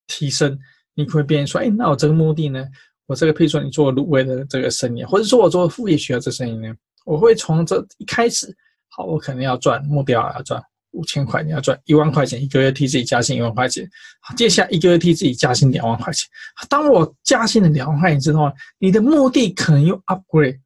[0.08, 0.58] 提升，
[0.94, 2.66] 你会变成说，哎，那我这个目的呢，
[3.06, 6.74] 我这个譬如说你做卤味的这个生意，或者说我做副业需要这生意呢，
[7.04, 8.52] 我会从这一开始。
[8.94, 13.88] 好，我可能要赚目标要赚五千块，你要赚一万块钱，一个月替自己加薪一万块钱。
[14.20, 16.28] 好，接下来一个月替自己加薪两万块钱。
[16.68, 20.58] 当我加薪了两万块钱之后，你的目的可能又 upgrade。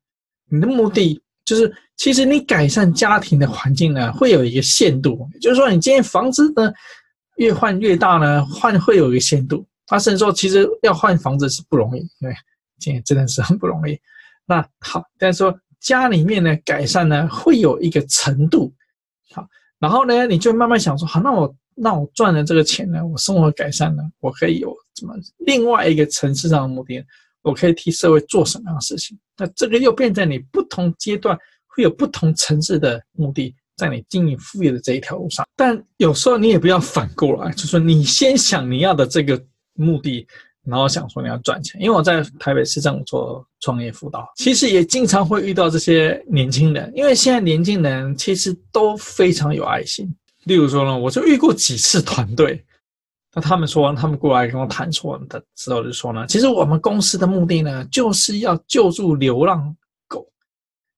[0.50, 5.28] 你的目的就是，其实你改善家庭的环境呢，会有一个限度。
[5.40, 6.72] 就是说，你今天房子呢
[7.36, 9.64] 越换越大呢，换会有一个限度。
[9.86, 12.34] 他甚至说，其实要换房子是不容易，因为
[12.80, 13.96] 今天真的是很不容易。
[14.44, 15.56] 那好，但是说。
[15.86, 18.74] 家里面的改善呢，会有一个程度，
[19.32, 19.46] 好，
[19.78, 27.00] 然后呢，你就慢慢想说，好，那我那我赚了这个钱呢，我生活改善呢，我可以有什么另外一个层次上的目的，
[27.42, 29.16] 我可以替社会做什么样的事情？
[29.36, 35.46] 那这个又变在你不同阶段会有不同层次的目的，在你经营副业的这一条路上。
[35.54, 39.40] 但有时候你也不要反过来，就是说你先想你要的这个
[39.74, 40.26] 目的。
[40.66, 50.12] 然后想说你要赚钱，因为我在台北市政府做创业辅导，其实也经常会遇到这些年轻人，因为现在年轻人其实都非常有爱心。
[50.44, 52.64] 例如说呢，我就遇过几次团队，
[53.32, 59.72] 那他们说他们过来跟我谈说的时候就说呢，其实我们公司的目的呢，就是要救助流浪
[60.08, 60.26] 狗。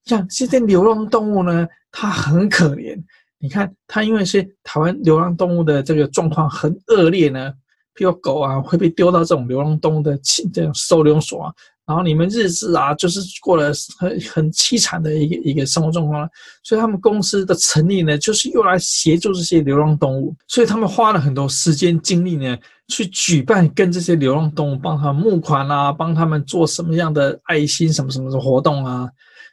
[0.04, 2.98] 像现在流浪动物呢，它很可怜，
[3.38, 7.52] 你看它因为是台湾流浪动物的这个状况很恶劣呢。
[7.98, 10.16] 比如狗啊，会被丢到这种流浪动物的
[10.52, 11.52] 这种收留所啊，
[11.84, 16.30] 然后你们日子啊，就是过了很很凄惨的一个一个生活状况。
[16.62, 20.32] 所以他们公司的成立呢，就是用来协助这些流浪动物。
[20.46, 29.08] 所以他们花了很多时间精力呢，去举办跟这些流浪动物帮他们募款啊，帮他们做什么样的爱心什么什么的活动啊，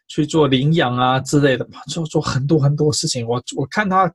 [0.08, 3.26] 去做领养啊之类的，做做很多很多事情。
[3.28, 4.14] 我我看他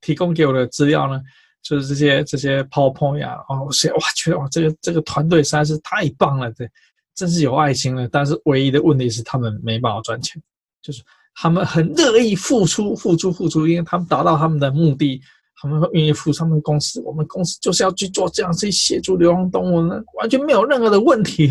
[0.00, 1.20] 提供给我的资料呢。
[1.64, 6.68] 就是这些这些 PowerPoint 啊，哦，我觉得哇，觉得哇，这个这个团队实在是太棒了，对，
[7.14, 8.06] 真是有爱心了。
[8.06, 10.40] 但是唯一的问题是，他们没办法赚钱，
[10.82, 11.02] 就是
[11.34, 15.18] 他们很乐意付出，付出，付出，因为他们达到他们的目的，
[15.56, 17.00] 他们会愿意付出他们公司。
[17.00, 21.50] 我们公司就是要去做这样去协助流浪动物呢，完全没有任何的问题。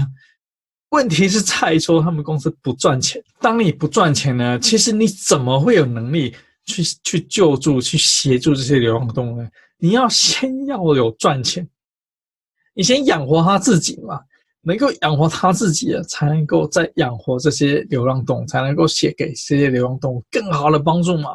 [0.89, 3.19] 问题是在于说他们公司不赚钱。
[3.41, 6.35] 当你不赚钱呢，其实你怎么会有能力
[6.65, 9.49] 去去救助、去协助这些流浪动物呢？
[9.83, 11.67] 你要先要有赚钱，
[12.73, 14.17] 你先养活他自己嘛。
[14.61, 21.33] 能够养活他自己了，才能够再养活这些流浪动物，才能够写给这些流浪动物更好的帮助嘛。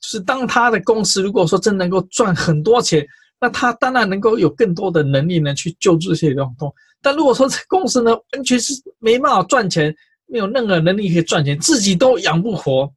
[0.00, 3.04] 就是当他的公司如果说真能够赚很多钱，
[3.40, 6.74] 那他当然能够有更多的能力呢去救助这些流浪动物。
[7.02, 9.92] 但如果说这公司呢完全是没办法赚钱，
[10.26, 12.88] 没有任何能力可以赚钱，自己都养不活，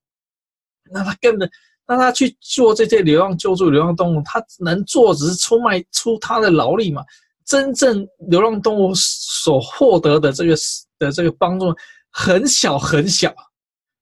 [0.91, 1.49] 那他根本
[1.87, 7.03] 让他去做这些流浪救助流浪动物，他能做只是出卖出他的劳力嘛。
[7.43, 10.55] 真正流浪动物所获得的这个
[10.99, 11.73] 的这个帮助
[12.09, 13.33] 很小很小，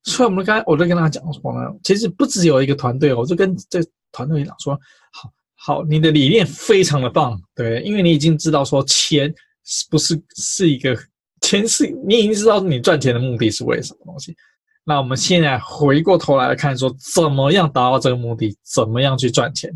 [0.04, 3.80] 所以我们刚才我就跟他讲说呢，其实不只有一个团队，我就跟这
[4.12, 4.78] 团队讲说，
[5.12, 10.96] 好好，你的理念非常的棒，对，因为你已经知道说钱是不是是一个
[11.42, 14.36] 钱是，你已经知道你赚钱的目的是为什么东西，
[14.84, 19.72] 那我们现在回过头来看说，怎么样达到这个目的，怎么样去赚钱。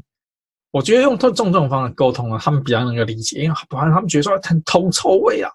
[0.71, 5.51] 我觉得用这种这种方式沟通啊，他们比较能够理解，因为不然他们觉得说很铜臭味啊。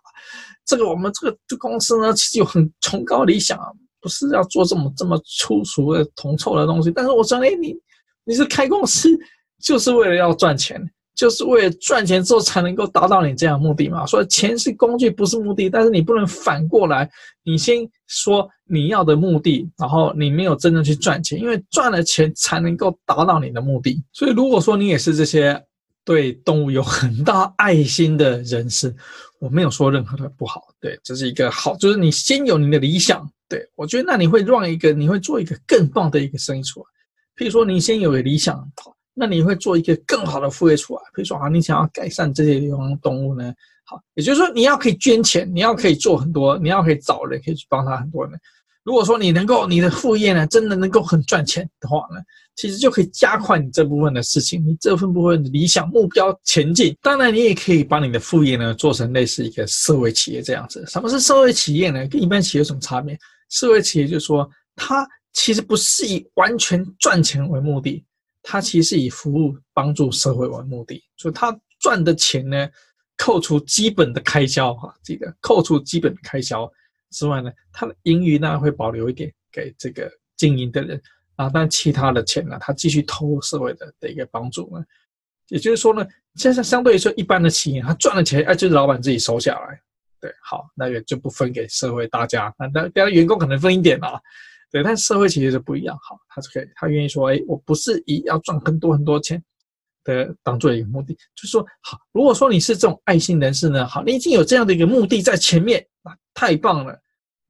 [0.65, 3.67] 这个我们这个这公司呢，其实有很崇高理想啊，
[4.01, 6.91] 不是要做这么这么粗俗的铜臭的东西。
[6.91, 7.75] 但是我说，哎，你
[8.25, 9.09] 你是开公司，
[9.61, 10.81] 就是为了要赚钱。
[11.19, 14.07] 就是为了赚钱之后才能够达到你这样的目的嘛？
[14.07, 15.69] 所以钱是工具，不是目的。
[15.69, 17.11] 但是你不能反过来，
[17.43, 24.01] 你先说你要的目的，然后你没有真正去赚钱，因为赚了钱才能够达到你的目的。
[24.13, 25.61] 所以如果说你也是这些
[26.05, 28.95] 对动物有很大爱心的人士，
[29.41, 36.87] 我没有说任何的不好，对，这是一个好，就是你先有你的理想，对，我觉得那你会让一个，你会做一个更棒的一个生意出来。
[37.37, 38.65] 譬如说你先有个理想。
[39.19, 43.53] 那你会做一个更好的副业出来，比如说啊，你想要改善这些流浪动物呢？
[43.85, 48.39] 好，也就是说你要可以捐钱，你要可以做很多，你要可以找人可以去帮他很多人。
[48.85, 52.21] 如果说你能够你的副业呢，真的能够很赚钱的话呢，
[52.55, 56.97] 其实就可以加快你这部分的事情，你这份部分的理想目标前进。
[57.03, 60.85] 当然，你也可以把你的副业呢做成类似一个社会企业这样子。
[60.87, 62.07] 什么是社会企业呢？
[62.09, 63.19] 跟一般企业有什么差别？
[63.51, 68.05] 社会企业就是说，它其实不是以完全赚钱为目的。
[68.51, 72.67] 他其实以服务帮助社会为目的，所以他赚的钱呢，
[73.15, 76.67] 扣除基本的开销哈，记得扣除基本的开销
[77.11, 80.99] 之外呢，他的盈余呢会保留一点给这个经营的人
[81.37, 84.83] 啊，但其他的钱呢，他继续投入社会的的一个帮助呢，
[85.49, 86.03] 也就是说呢，
[86.37, 89.79] 现在相对于说一般的企业，他赚了钱，哎，就是老板自己收下来，
[90.23, 94.19] 对，好，那个就不分给社会大家，那大家员工可能分一点啊。
[94.71, 99.43] 对，但社会企业就不一样，好，他是可以，他愿意说，哎，我不是以要赚很多很多钱
[100.05, 107.01] 的当做一个目的，就是说，好，如果说你是这种爱心人士呢，好，你已经有这样的一个目的在前面，啊，太棒了，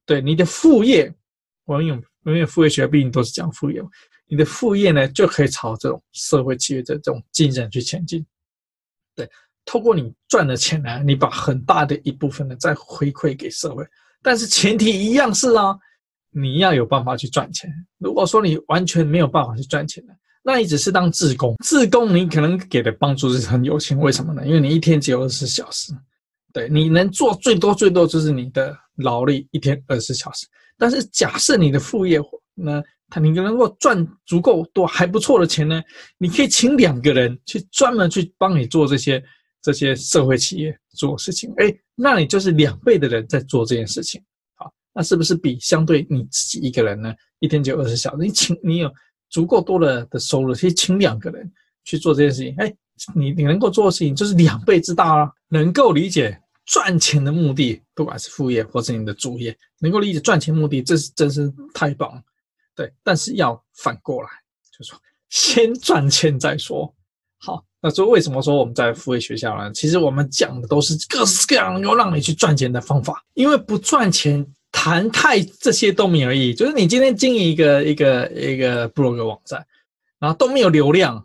[0.06, 1.12] 对，你的副业，
[1.64, 3.82] 我们用因为副业学毕竟都是讲副业，
[4.28, 8.24] 你的副业呢就可以朝这种社会企业的这种精神去前进，
[9.16, 9.28] 对，
[9.64, 13.84] 透过你赚的钱呢，你把很大的一部分呢再回馈给社会，
[14.22, 15.76] 但是前提一样是啊。
[16.40, 17.70] 你要有办法去赚钱。
[17.98, 20.12] 如果说你完全没有办法去赚钱的，
[20.42, 21.56] 那你只是当自工。
[21.64, 24.46] 自工你可能给的帮助是很有限，为什么呢？
[24.46, 25.92] 因为你一天只有二十四小时，
[26.52, 30.46] 对，你能做最多最多就是你的劳力一天二十四小时。
[30.78, 32.20] 但是假设你的副业
[32.54, 35.82] 呢，他你能够赚足够多还不错的钱呢，
[36.18, 39.22] 你可以请两个人去专门去帮你做这些
[39.60, 44.22] 这些社会企业做事情，哎，那你就是两倍的人在做这件事情。
[44.98, 47.14] 那是不是比相对你自己一个人呢？
[47.38, 48.92] 一天就二十小时，你请你有
[49.30, 51.48] 足够多的的收入，可以请两个人
[51.84, 52.52] 去做这件事情。
[52.58, 52.74] 哎，
[53.14, 55.30] 你你能够做的事情就是两倍之大啊！
[55.50, 56.36] 能够理解
[56.66, 62.20] 赚钱的目的，不管是副业或是你的主业，能够理解赚钱目的，这是真是太棒了。
[62.74, 64.28] 对，但是要反过来，
[64.76, 66.92] 就说先赚钱再说。
[67.38, 69.72] 好，那所以为什么说我们在副业学校呢？
[69.72, 74.44] 其实我们讲的都是各式各样能够让你去赚钱的方法，因为不赚钱。
[74.88, 79.62] 谈太这些都没有意义，就是你今天经营一个一个一个部落格网站，
[80.18, 81.22] 然后都没有流量，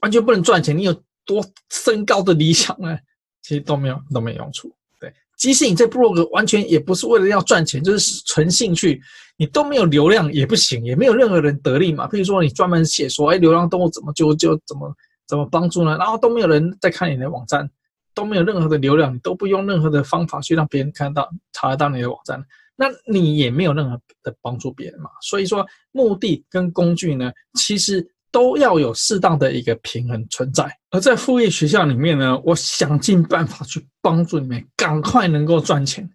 [0.00, 0.78] 完全不能赚钱。
[0.78, 0.94] 你有
[1.26, 2.96] 多深高的理想呢？
[3.42, 4.72] 其实都没有都没有用处。
[5.00, 9.02] 对，即使你这部落格完全也不是为了要赚钱，就是纯兴趣，
[9.36, 12.06] 你都没有流量也不行，也没有任何人得利嘛。
[12.06, 14.94] 譬如说你专门写说，哎，流浪动物怎么就就怎么
[15.26, 15.96] 怎么帮助呢？
[15.98, 17.68] 然后都没有人在看你的网站，
[18.14, 22.40] 都没有任何的流量，你都不用任何的方法去让别人看到查得到你的网站。
[22.80, 30.66] 那你也没有任何的帮助别人嘛，所以说目的跟工具呢，其实都要有适当的一个平衡存在。
[30.90, 36.10] 而在副业学校里面呢，我想尽办法去帮助你们，赶快能够赚钱，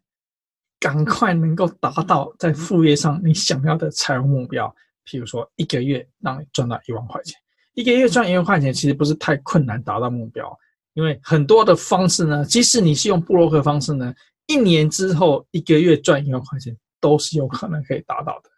[0.79, 4.67] 赶快能够达到在副业上你想要的财务目标。
[5.07, 7.39] 譬如说，一个月让你赚到一万块钱，
[7.75, 10.51] 一个月赚一万块钱其实不是太困难达到目标，
[10.95, 14.11] 因为很多的方式呢，即使你是用布洛克方式呢，
[14.47, 18.49] 一年之后一个月赚一万块钱都是有可能可以达到的。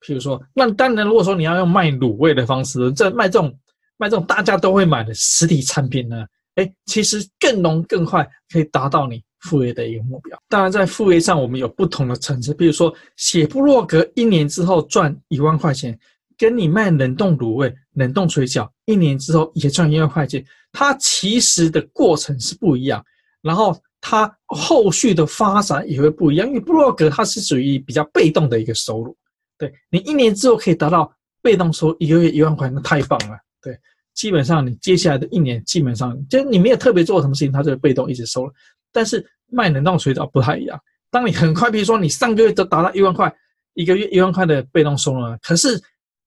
[0.00, 3.54] 譬如说，那当然，如果说你要用卖卤味的方式，这卖这种
[3.98, 6.24] 卖这种大家都会买的实体产品呢，
[6.54, 10.38] 哎，其实更浓更快可以达到你副业的一个目标。
[10.48, 15.98] 当然，在副业上我们有不同的层次，比如说写部落格一年之后赚一万块钱，
[16.38, 23.04] 跟你卖冷冻卤味、冷冻水饺一年之后也赚一万块钱，它其实的过程是不一样，
[23.42, 29.16] 然后它后续的发展也会不一样，因为布洛格它是属于比较被动的一个收入。
[29.56, 33.38] 对，你一年之后可以达到被动收一个月一万块，那太棒了。
[33.62, 33.78] 对，
[34.14, 38.52] 基本上你接下来的一年，基本上就你没有特别做什么事情，它就被动一直收了。
[38.90, 40.80] 但是卖冷冻水饺不太一样，
[41.10, 43.32] 当你很快，比如说你上个月都达到一万块，
[43.74, 45.80] 一个月一万块的被动收入了，可是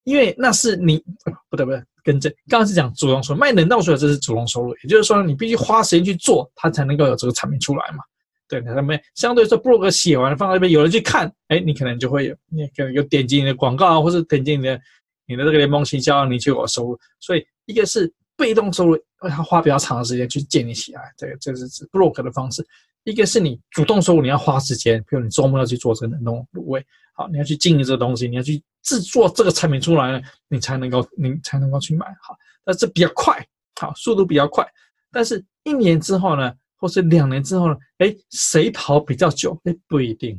[0.05, 1.03] 因为那是你
[1.49, 8.03] 不对不对，跟这刚刚是讲主动收入，卖冷冻水饺这是主动收入，也就是说你必须花时间去做，它才能够有这个产品出来嘛。
[8.47, 14.79] 对，他们相对说，部落格写完放在那边，有人去看，哎，你可能就会有，你可能有点击你的广告啊，或是点击你的
[15.25, 16.99] 你的这个联盟行销，你就有收入。
[17.19, 22.61] 所以一个是被动收入，他花比较长的时间去建立起来，这个这是指部落格的方式；
[23.05, 33.43] 一个是你主动收入，你要花时间，比如你周末要去做这个冷冻卤味，好，你要去经营这个东西，你要去制作这个产品出来，你才能够你才能够去买，好，那这比较快，
[33.79, 34.67] 好，速度比较快，
[35.11, 36.53] 但是一年之后呢？
[36.83, 37.77] 或是两年之后呢？
[37.99, 39.57] 哎，谁跑比较久？
[39.63, 40.37] 哎，不一定，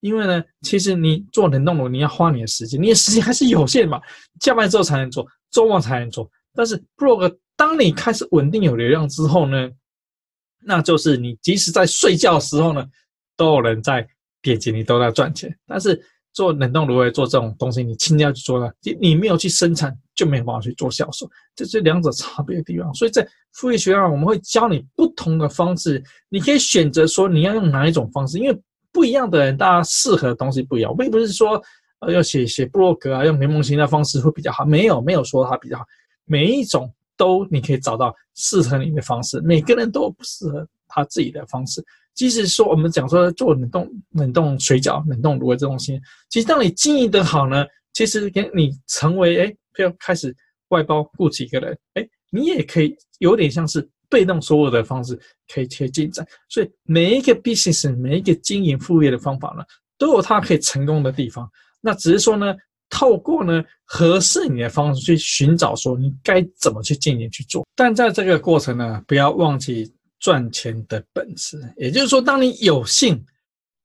[0.00, 4.00] 因为呢，其实你做冷冻炉，你要花你的时间，你的时间还是有限嘛，
[4.40, 6.26] 下班之后才能做，周末才能做。
[6.54, 9.70] 但是 blog，当你开始稳定有流量之后呢，
[10.60, 12.86] 那就是你即使在睡觉的时候呢，
[13.36, 14.08] 都有人在
[14.40, 15.54] 点击，你都在赚钱。
[15.66, 16.02] 但是
[16.32, 19.96] 做冷冻芦荟做这种东西，你亲自去做的，你你没有去生产。
[20.14, 21.26] 就没有办法去做销售，
[21.56, 22.92] 这是两者差别的地方。
[22.92, 28.62] 所以在副业学院，我们会教你不同的方式，你可以选择说你要用哪一种方式，因为
[28.92, 30.94] 不一样的人，大家适合的东西不一样。
[30.94, 31.60] 并不是说
[32.00, 35.84] 呃要写写布洛格啊，用联盟型的方式会比较好，没有没有说它比较好，
[36.26, 39.40] 每一种都你可以找到适合你的方式。
[39.40, 41.82] 每个人都不适合他自己的方式。
[42.14, 49.54] 即使说我们讲说做冷冻冷冻水饺、冷冻卤味这东西，其实当你经营得好呢，其实给你成为哎。
[49.74, 50.36] 不要开始
[50.68, 55.18] 外包雇几个人，哎，你也可以有点像是被动收入的方式，
[55.50, 56.26] 可以去进展。
[56.50, 59.64] 所以每一个 business，每一个经营副业的方法呢，
[59.96, 61.50] 都有它可以成功的地方。
[61.80, 62.54] 那只是说呢，
[62.90, 67.66] 透过呢合适你的方式去寻找，说你该怎么去进行去做。
[67.74, 69.90] 但在这个过程呢，不要忘记
[70.22, 71.60] 赚钱的本质。
[71.76, 73.22] 也就是说，当你有幸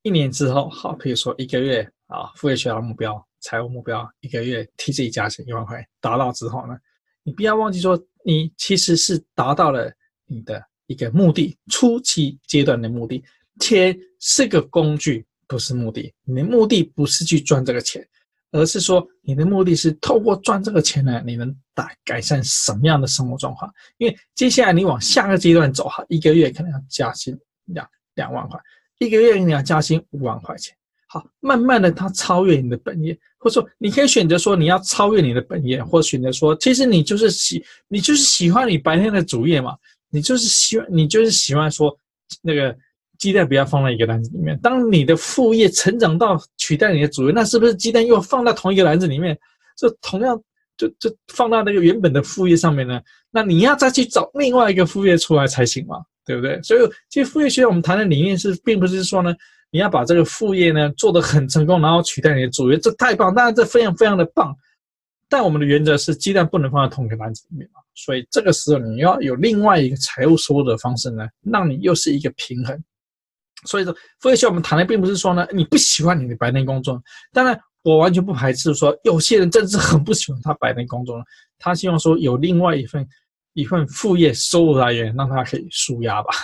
[0.04, 3.22] 一年之后，好，比如说一个月啊，副业学校目标。
[3.40, 6.76] 财务目标一个月替自己加薪一万块，达到之后呢，
[7.24, 9.94] 你不要忘记说，你其实是达到了
[10.26, 13.24] 你的一个目的，初期阶段的目的。
[13.60, 16.12] 钱是个工具，不是目的。
[16.24, 18.06] 你的目的不是去赚这个钱，
[18.52, 23.72] 而是说你的目的是透过赚这个钱呢，你能打改善什么样的生活状况？
[23.98, 28.60] 因为接下来你往下个阶段走哈，一个月可能要加薪两两万块，
[29.00, 30.76] 一个月你要加薪五万块钱。
[31.10, 39.78] 好，慢慢的，它超越你的本业，或者说，你可以选择说你要超越你的本业，或选择说，其实你就是喜，你就是喜欢你白天的主业嘛，
[40.10, 41.98] 你就是喜欢，你就是喜欢说，
[42.42, 42.78] 那个
[43.18, 44.58] 鸡蛋不要放在一个篮子里面。
[44.60, 49.38] 当你的副业成长到取代你的主业，那是不是鸡蛋又放在同一个篮子里面？
[49.76, 50.42] 就同样，
[50.78, 53.02] 就就放到那个原本的副业上面呢？
[53.32, 56.62] 那你要再去找另外一个副业出来才行嘛，对不对？
[56.62, 59.36] 所以，其实副业学我们谈的理念是，并不是说呢。
[59.70, 63.36] 你要把这个副业呢做得很成功，然后取代你的主业，这太棒！
[63.36, 64.56] 当然这非常非常的棒，
[65.28, 67.82] 但我们的原则是鸡蛋不能放在同一个篮子里面嘛。
[67.94, 72.82] 所以这个时候你要有另外一个财务收入的方式呢，让你又是一个平衡。
[73.66, 77.02] 所以说副业学我们谈的并不是说呢你不喜欢你的白天工作，
[77.34, 81.22] 当然我完全不排斥说有些人真的是很不喜欢他白天工作，
[81.58, 83.08] 他希望说有另外一份
[83.54, 86.30] 一份副业收入来源，让他可以舒压吧。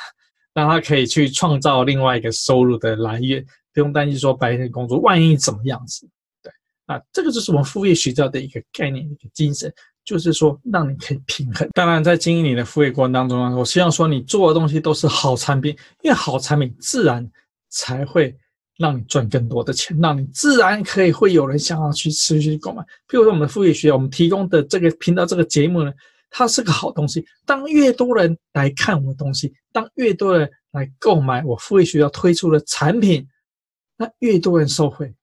[0.55, 3.43] 让他可以去创造另外一个收入的来源，
[3.73, 6.07] 不用担心说白天工作万一怎么样子。
[6.43, 6.53] 对，
[6.85, 9.73] 那这个就是我们副业学校的一个概念，一个精神，
[10.05, 11.67] 就是说让你可以平衡。
[11.73, 17.29] 当然，在经营你的副业过程当中呢，我希望说你做的东西都是好产品，因为好产品自然
[17.69, 18.35] 才会
[18.77, 22.81] 让你赚更多的钱，让你自然可以会有人想要去持续购买。
[23.07, 25.91] 譬如说，我们的副业学校，我们提供的这个频道这个节目呢。
[26.35, 27.23] 它是个好东西。
[27.45, 33.23] 当越多人来看我的东西，当越多人来购买我副业学校推出的产品，
[33.97, 35.13] 那越多人受惠。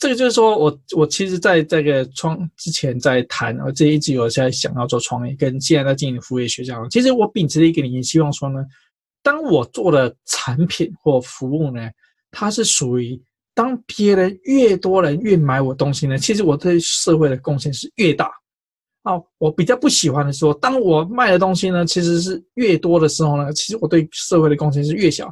[0.00, 6.88] 这个就是说我我其实在这个创之前在谈，我这一直有在想要做创业，跟现在在经营服务业学校。
[6.88, 8.64] 其实我秉持一个理念，希望说呢，
[9.22, 11.90] 当我做的产品或服务呢，
[12.30, 13.20] 它是属于
[13.54, 18.32] 当别人越多人越买我东西呢，其实我对社会的贡献是越大。
[19.02, 25.28] 哦，我比较不喜欢的说，当我卖的东西呢，其实是越多的时候呢，其实我对社会的贡献是越小。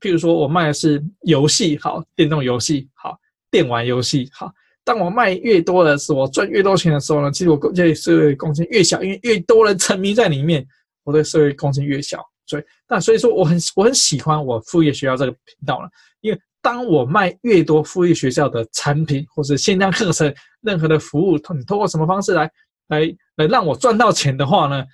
[0.00, 3.18] 譬如说我卖的是游戏，好，电动游戏，好，
[3.52, 4.52] 电玩游戏，哈。
[4.82, 10.66] 当我卖越多的时候，我赚越多钱的时候呢，其实我对社会贡献越小，因为越多人沉迷在里面，
[11.04, 12.20] 我对社会贡献越小。
[12.46, 15.88] 所以，那所以说，我很我很喜欢我副业学校这个频道了，
[16.22, 22.50] 因为当我卖越多副业学校的产品或者线上课程，任何的服务，你通过什么方式来？
[22.88, 24.84] 来来让我赚到钱的话呢，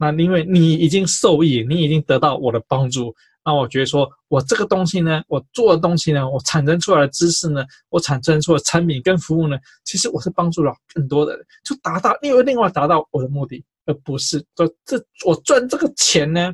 [0.00, 3.14] 那因为你已经受益，你已经得到我的帮助，
[3.46, 16.52] 那我觉得说我这个东西呢，我做的东西呢，我产生出来的知识呢，我产生出的产品跟服务呢，其实我是帮助了更多的人，就达到因为另外达到我的目的，而不是说这我赚这个钱呢，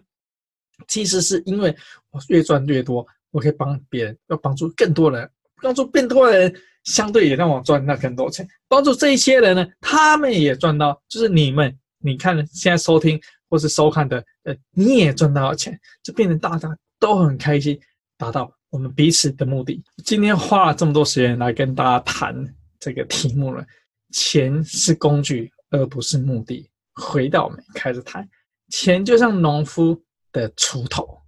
[0.86, 1.74] 其实是因为
[2.10, 5.28] 我越赚越多，我可以帮别人，要帮助更多人，
[5.62, 6.54] 帮助更多人。
[6.84, 13.20] 相对也让我赚到更多钱，帮助这一些人呢，他们也赚到，就是你们，你看现在收听
[13.52, 17.78] 或是收看的，呃，你也赚到了钱，就变成大家都很开心，
[18.16, 19.84] 达到我们彼此的目的。
[20.06, 22.34] 今天花了这么多时间来跟大家谈
[22.80, 23.62] 这个题目了，
[24.10, 26.66] 钱是工具而不是目的。
[26.94, 28.26] 回到我们开始谈，
[28.70, 31.20] 钱就像农夫的锄头，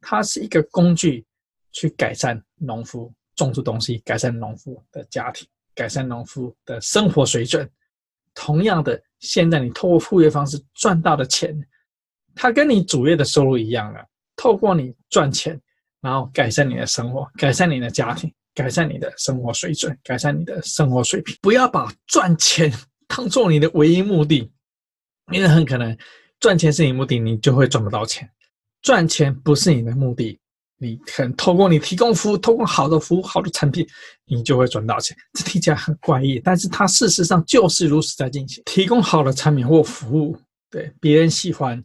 [0.00, 1.26] 它是一个工具，
[1.72, 3.12] 去改善农夫。
[3.34, 7.68] 种出东西，改善农夫的家庭，改善农夫的生活水准。
[8.34, 11.58] 同样的，现在你透过副业方式赚到的钱，
[12.34, 14.04] 它跟你主业的收入一样了。
[14.36, 15.60] 透过你赚钱，
[16.00, 21.36] 然后改善你的生活，改善你的家庭，改善你的生活水准，改善你的生活水平。
[21.40, 22.72] 不要把赚钱
[23.06, 24.50] 当做你的唯一目的，
[25.32, 25.96] 因为很可能
[26.40, 28.28] 赚钱是你目的，你就会赚不到钱。
[28.80, 30.38] 赚钱不是你的目的。
[30.78, 33.86] 你可能透过你提供服务，透过好的服务、好的产品，
[34.26, 35.16] 你就会赚到钱。
[35.34, 38.60] 这听起来很怪异，但是它事实上就是如此在进行。
[38.66, 40.36] 提供好的产品或服务，
[40.68, 41.80] 对别人喜欢，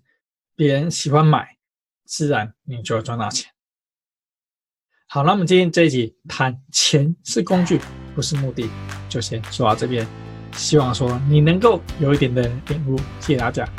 [0.57, 1.55] 别人喜欢买，
[2.03, 3.51] 自然你就会赚到钱。
[5.07, 7.79] 好，那么今天这一集谈钱是工具，
[8.15, 8.67] 不是目的，
[9.07, 10.05] 就先说到这边。
[10.53, 13.69] 希望说你能够有一点的领悟，谢谢大家。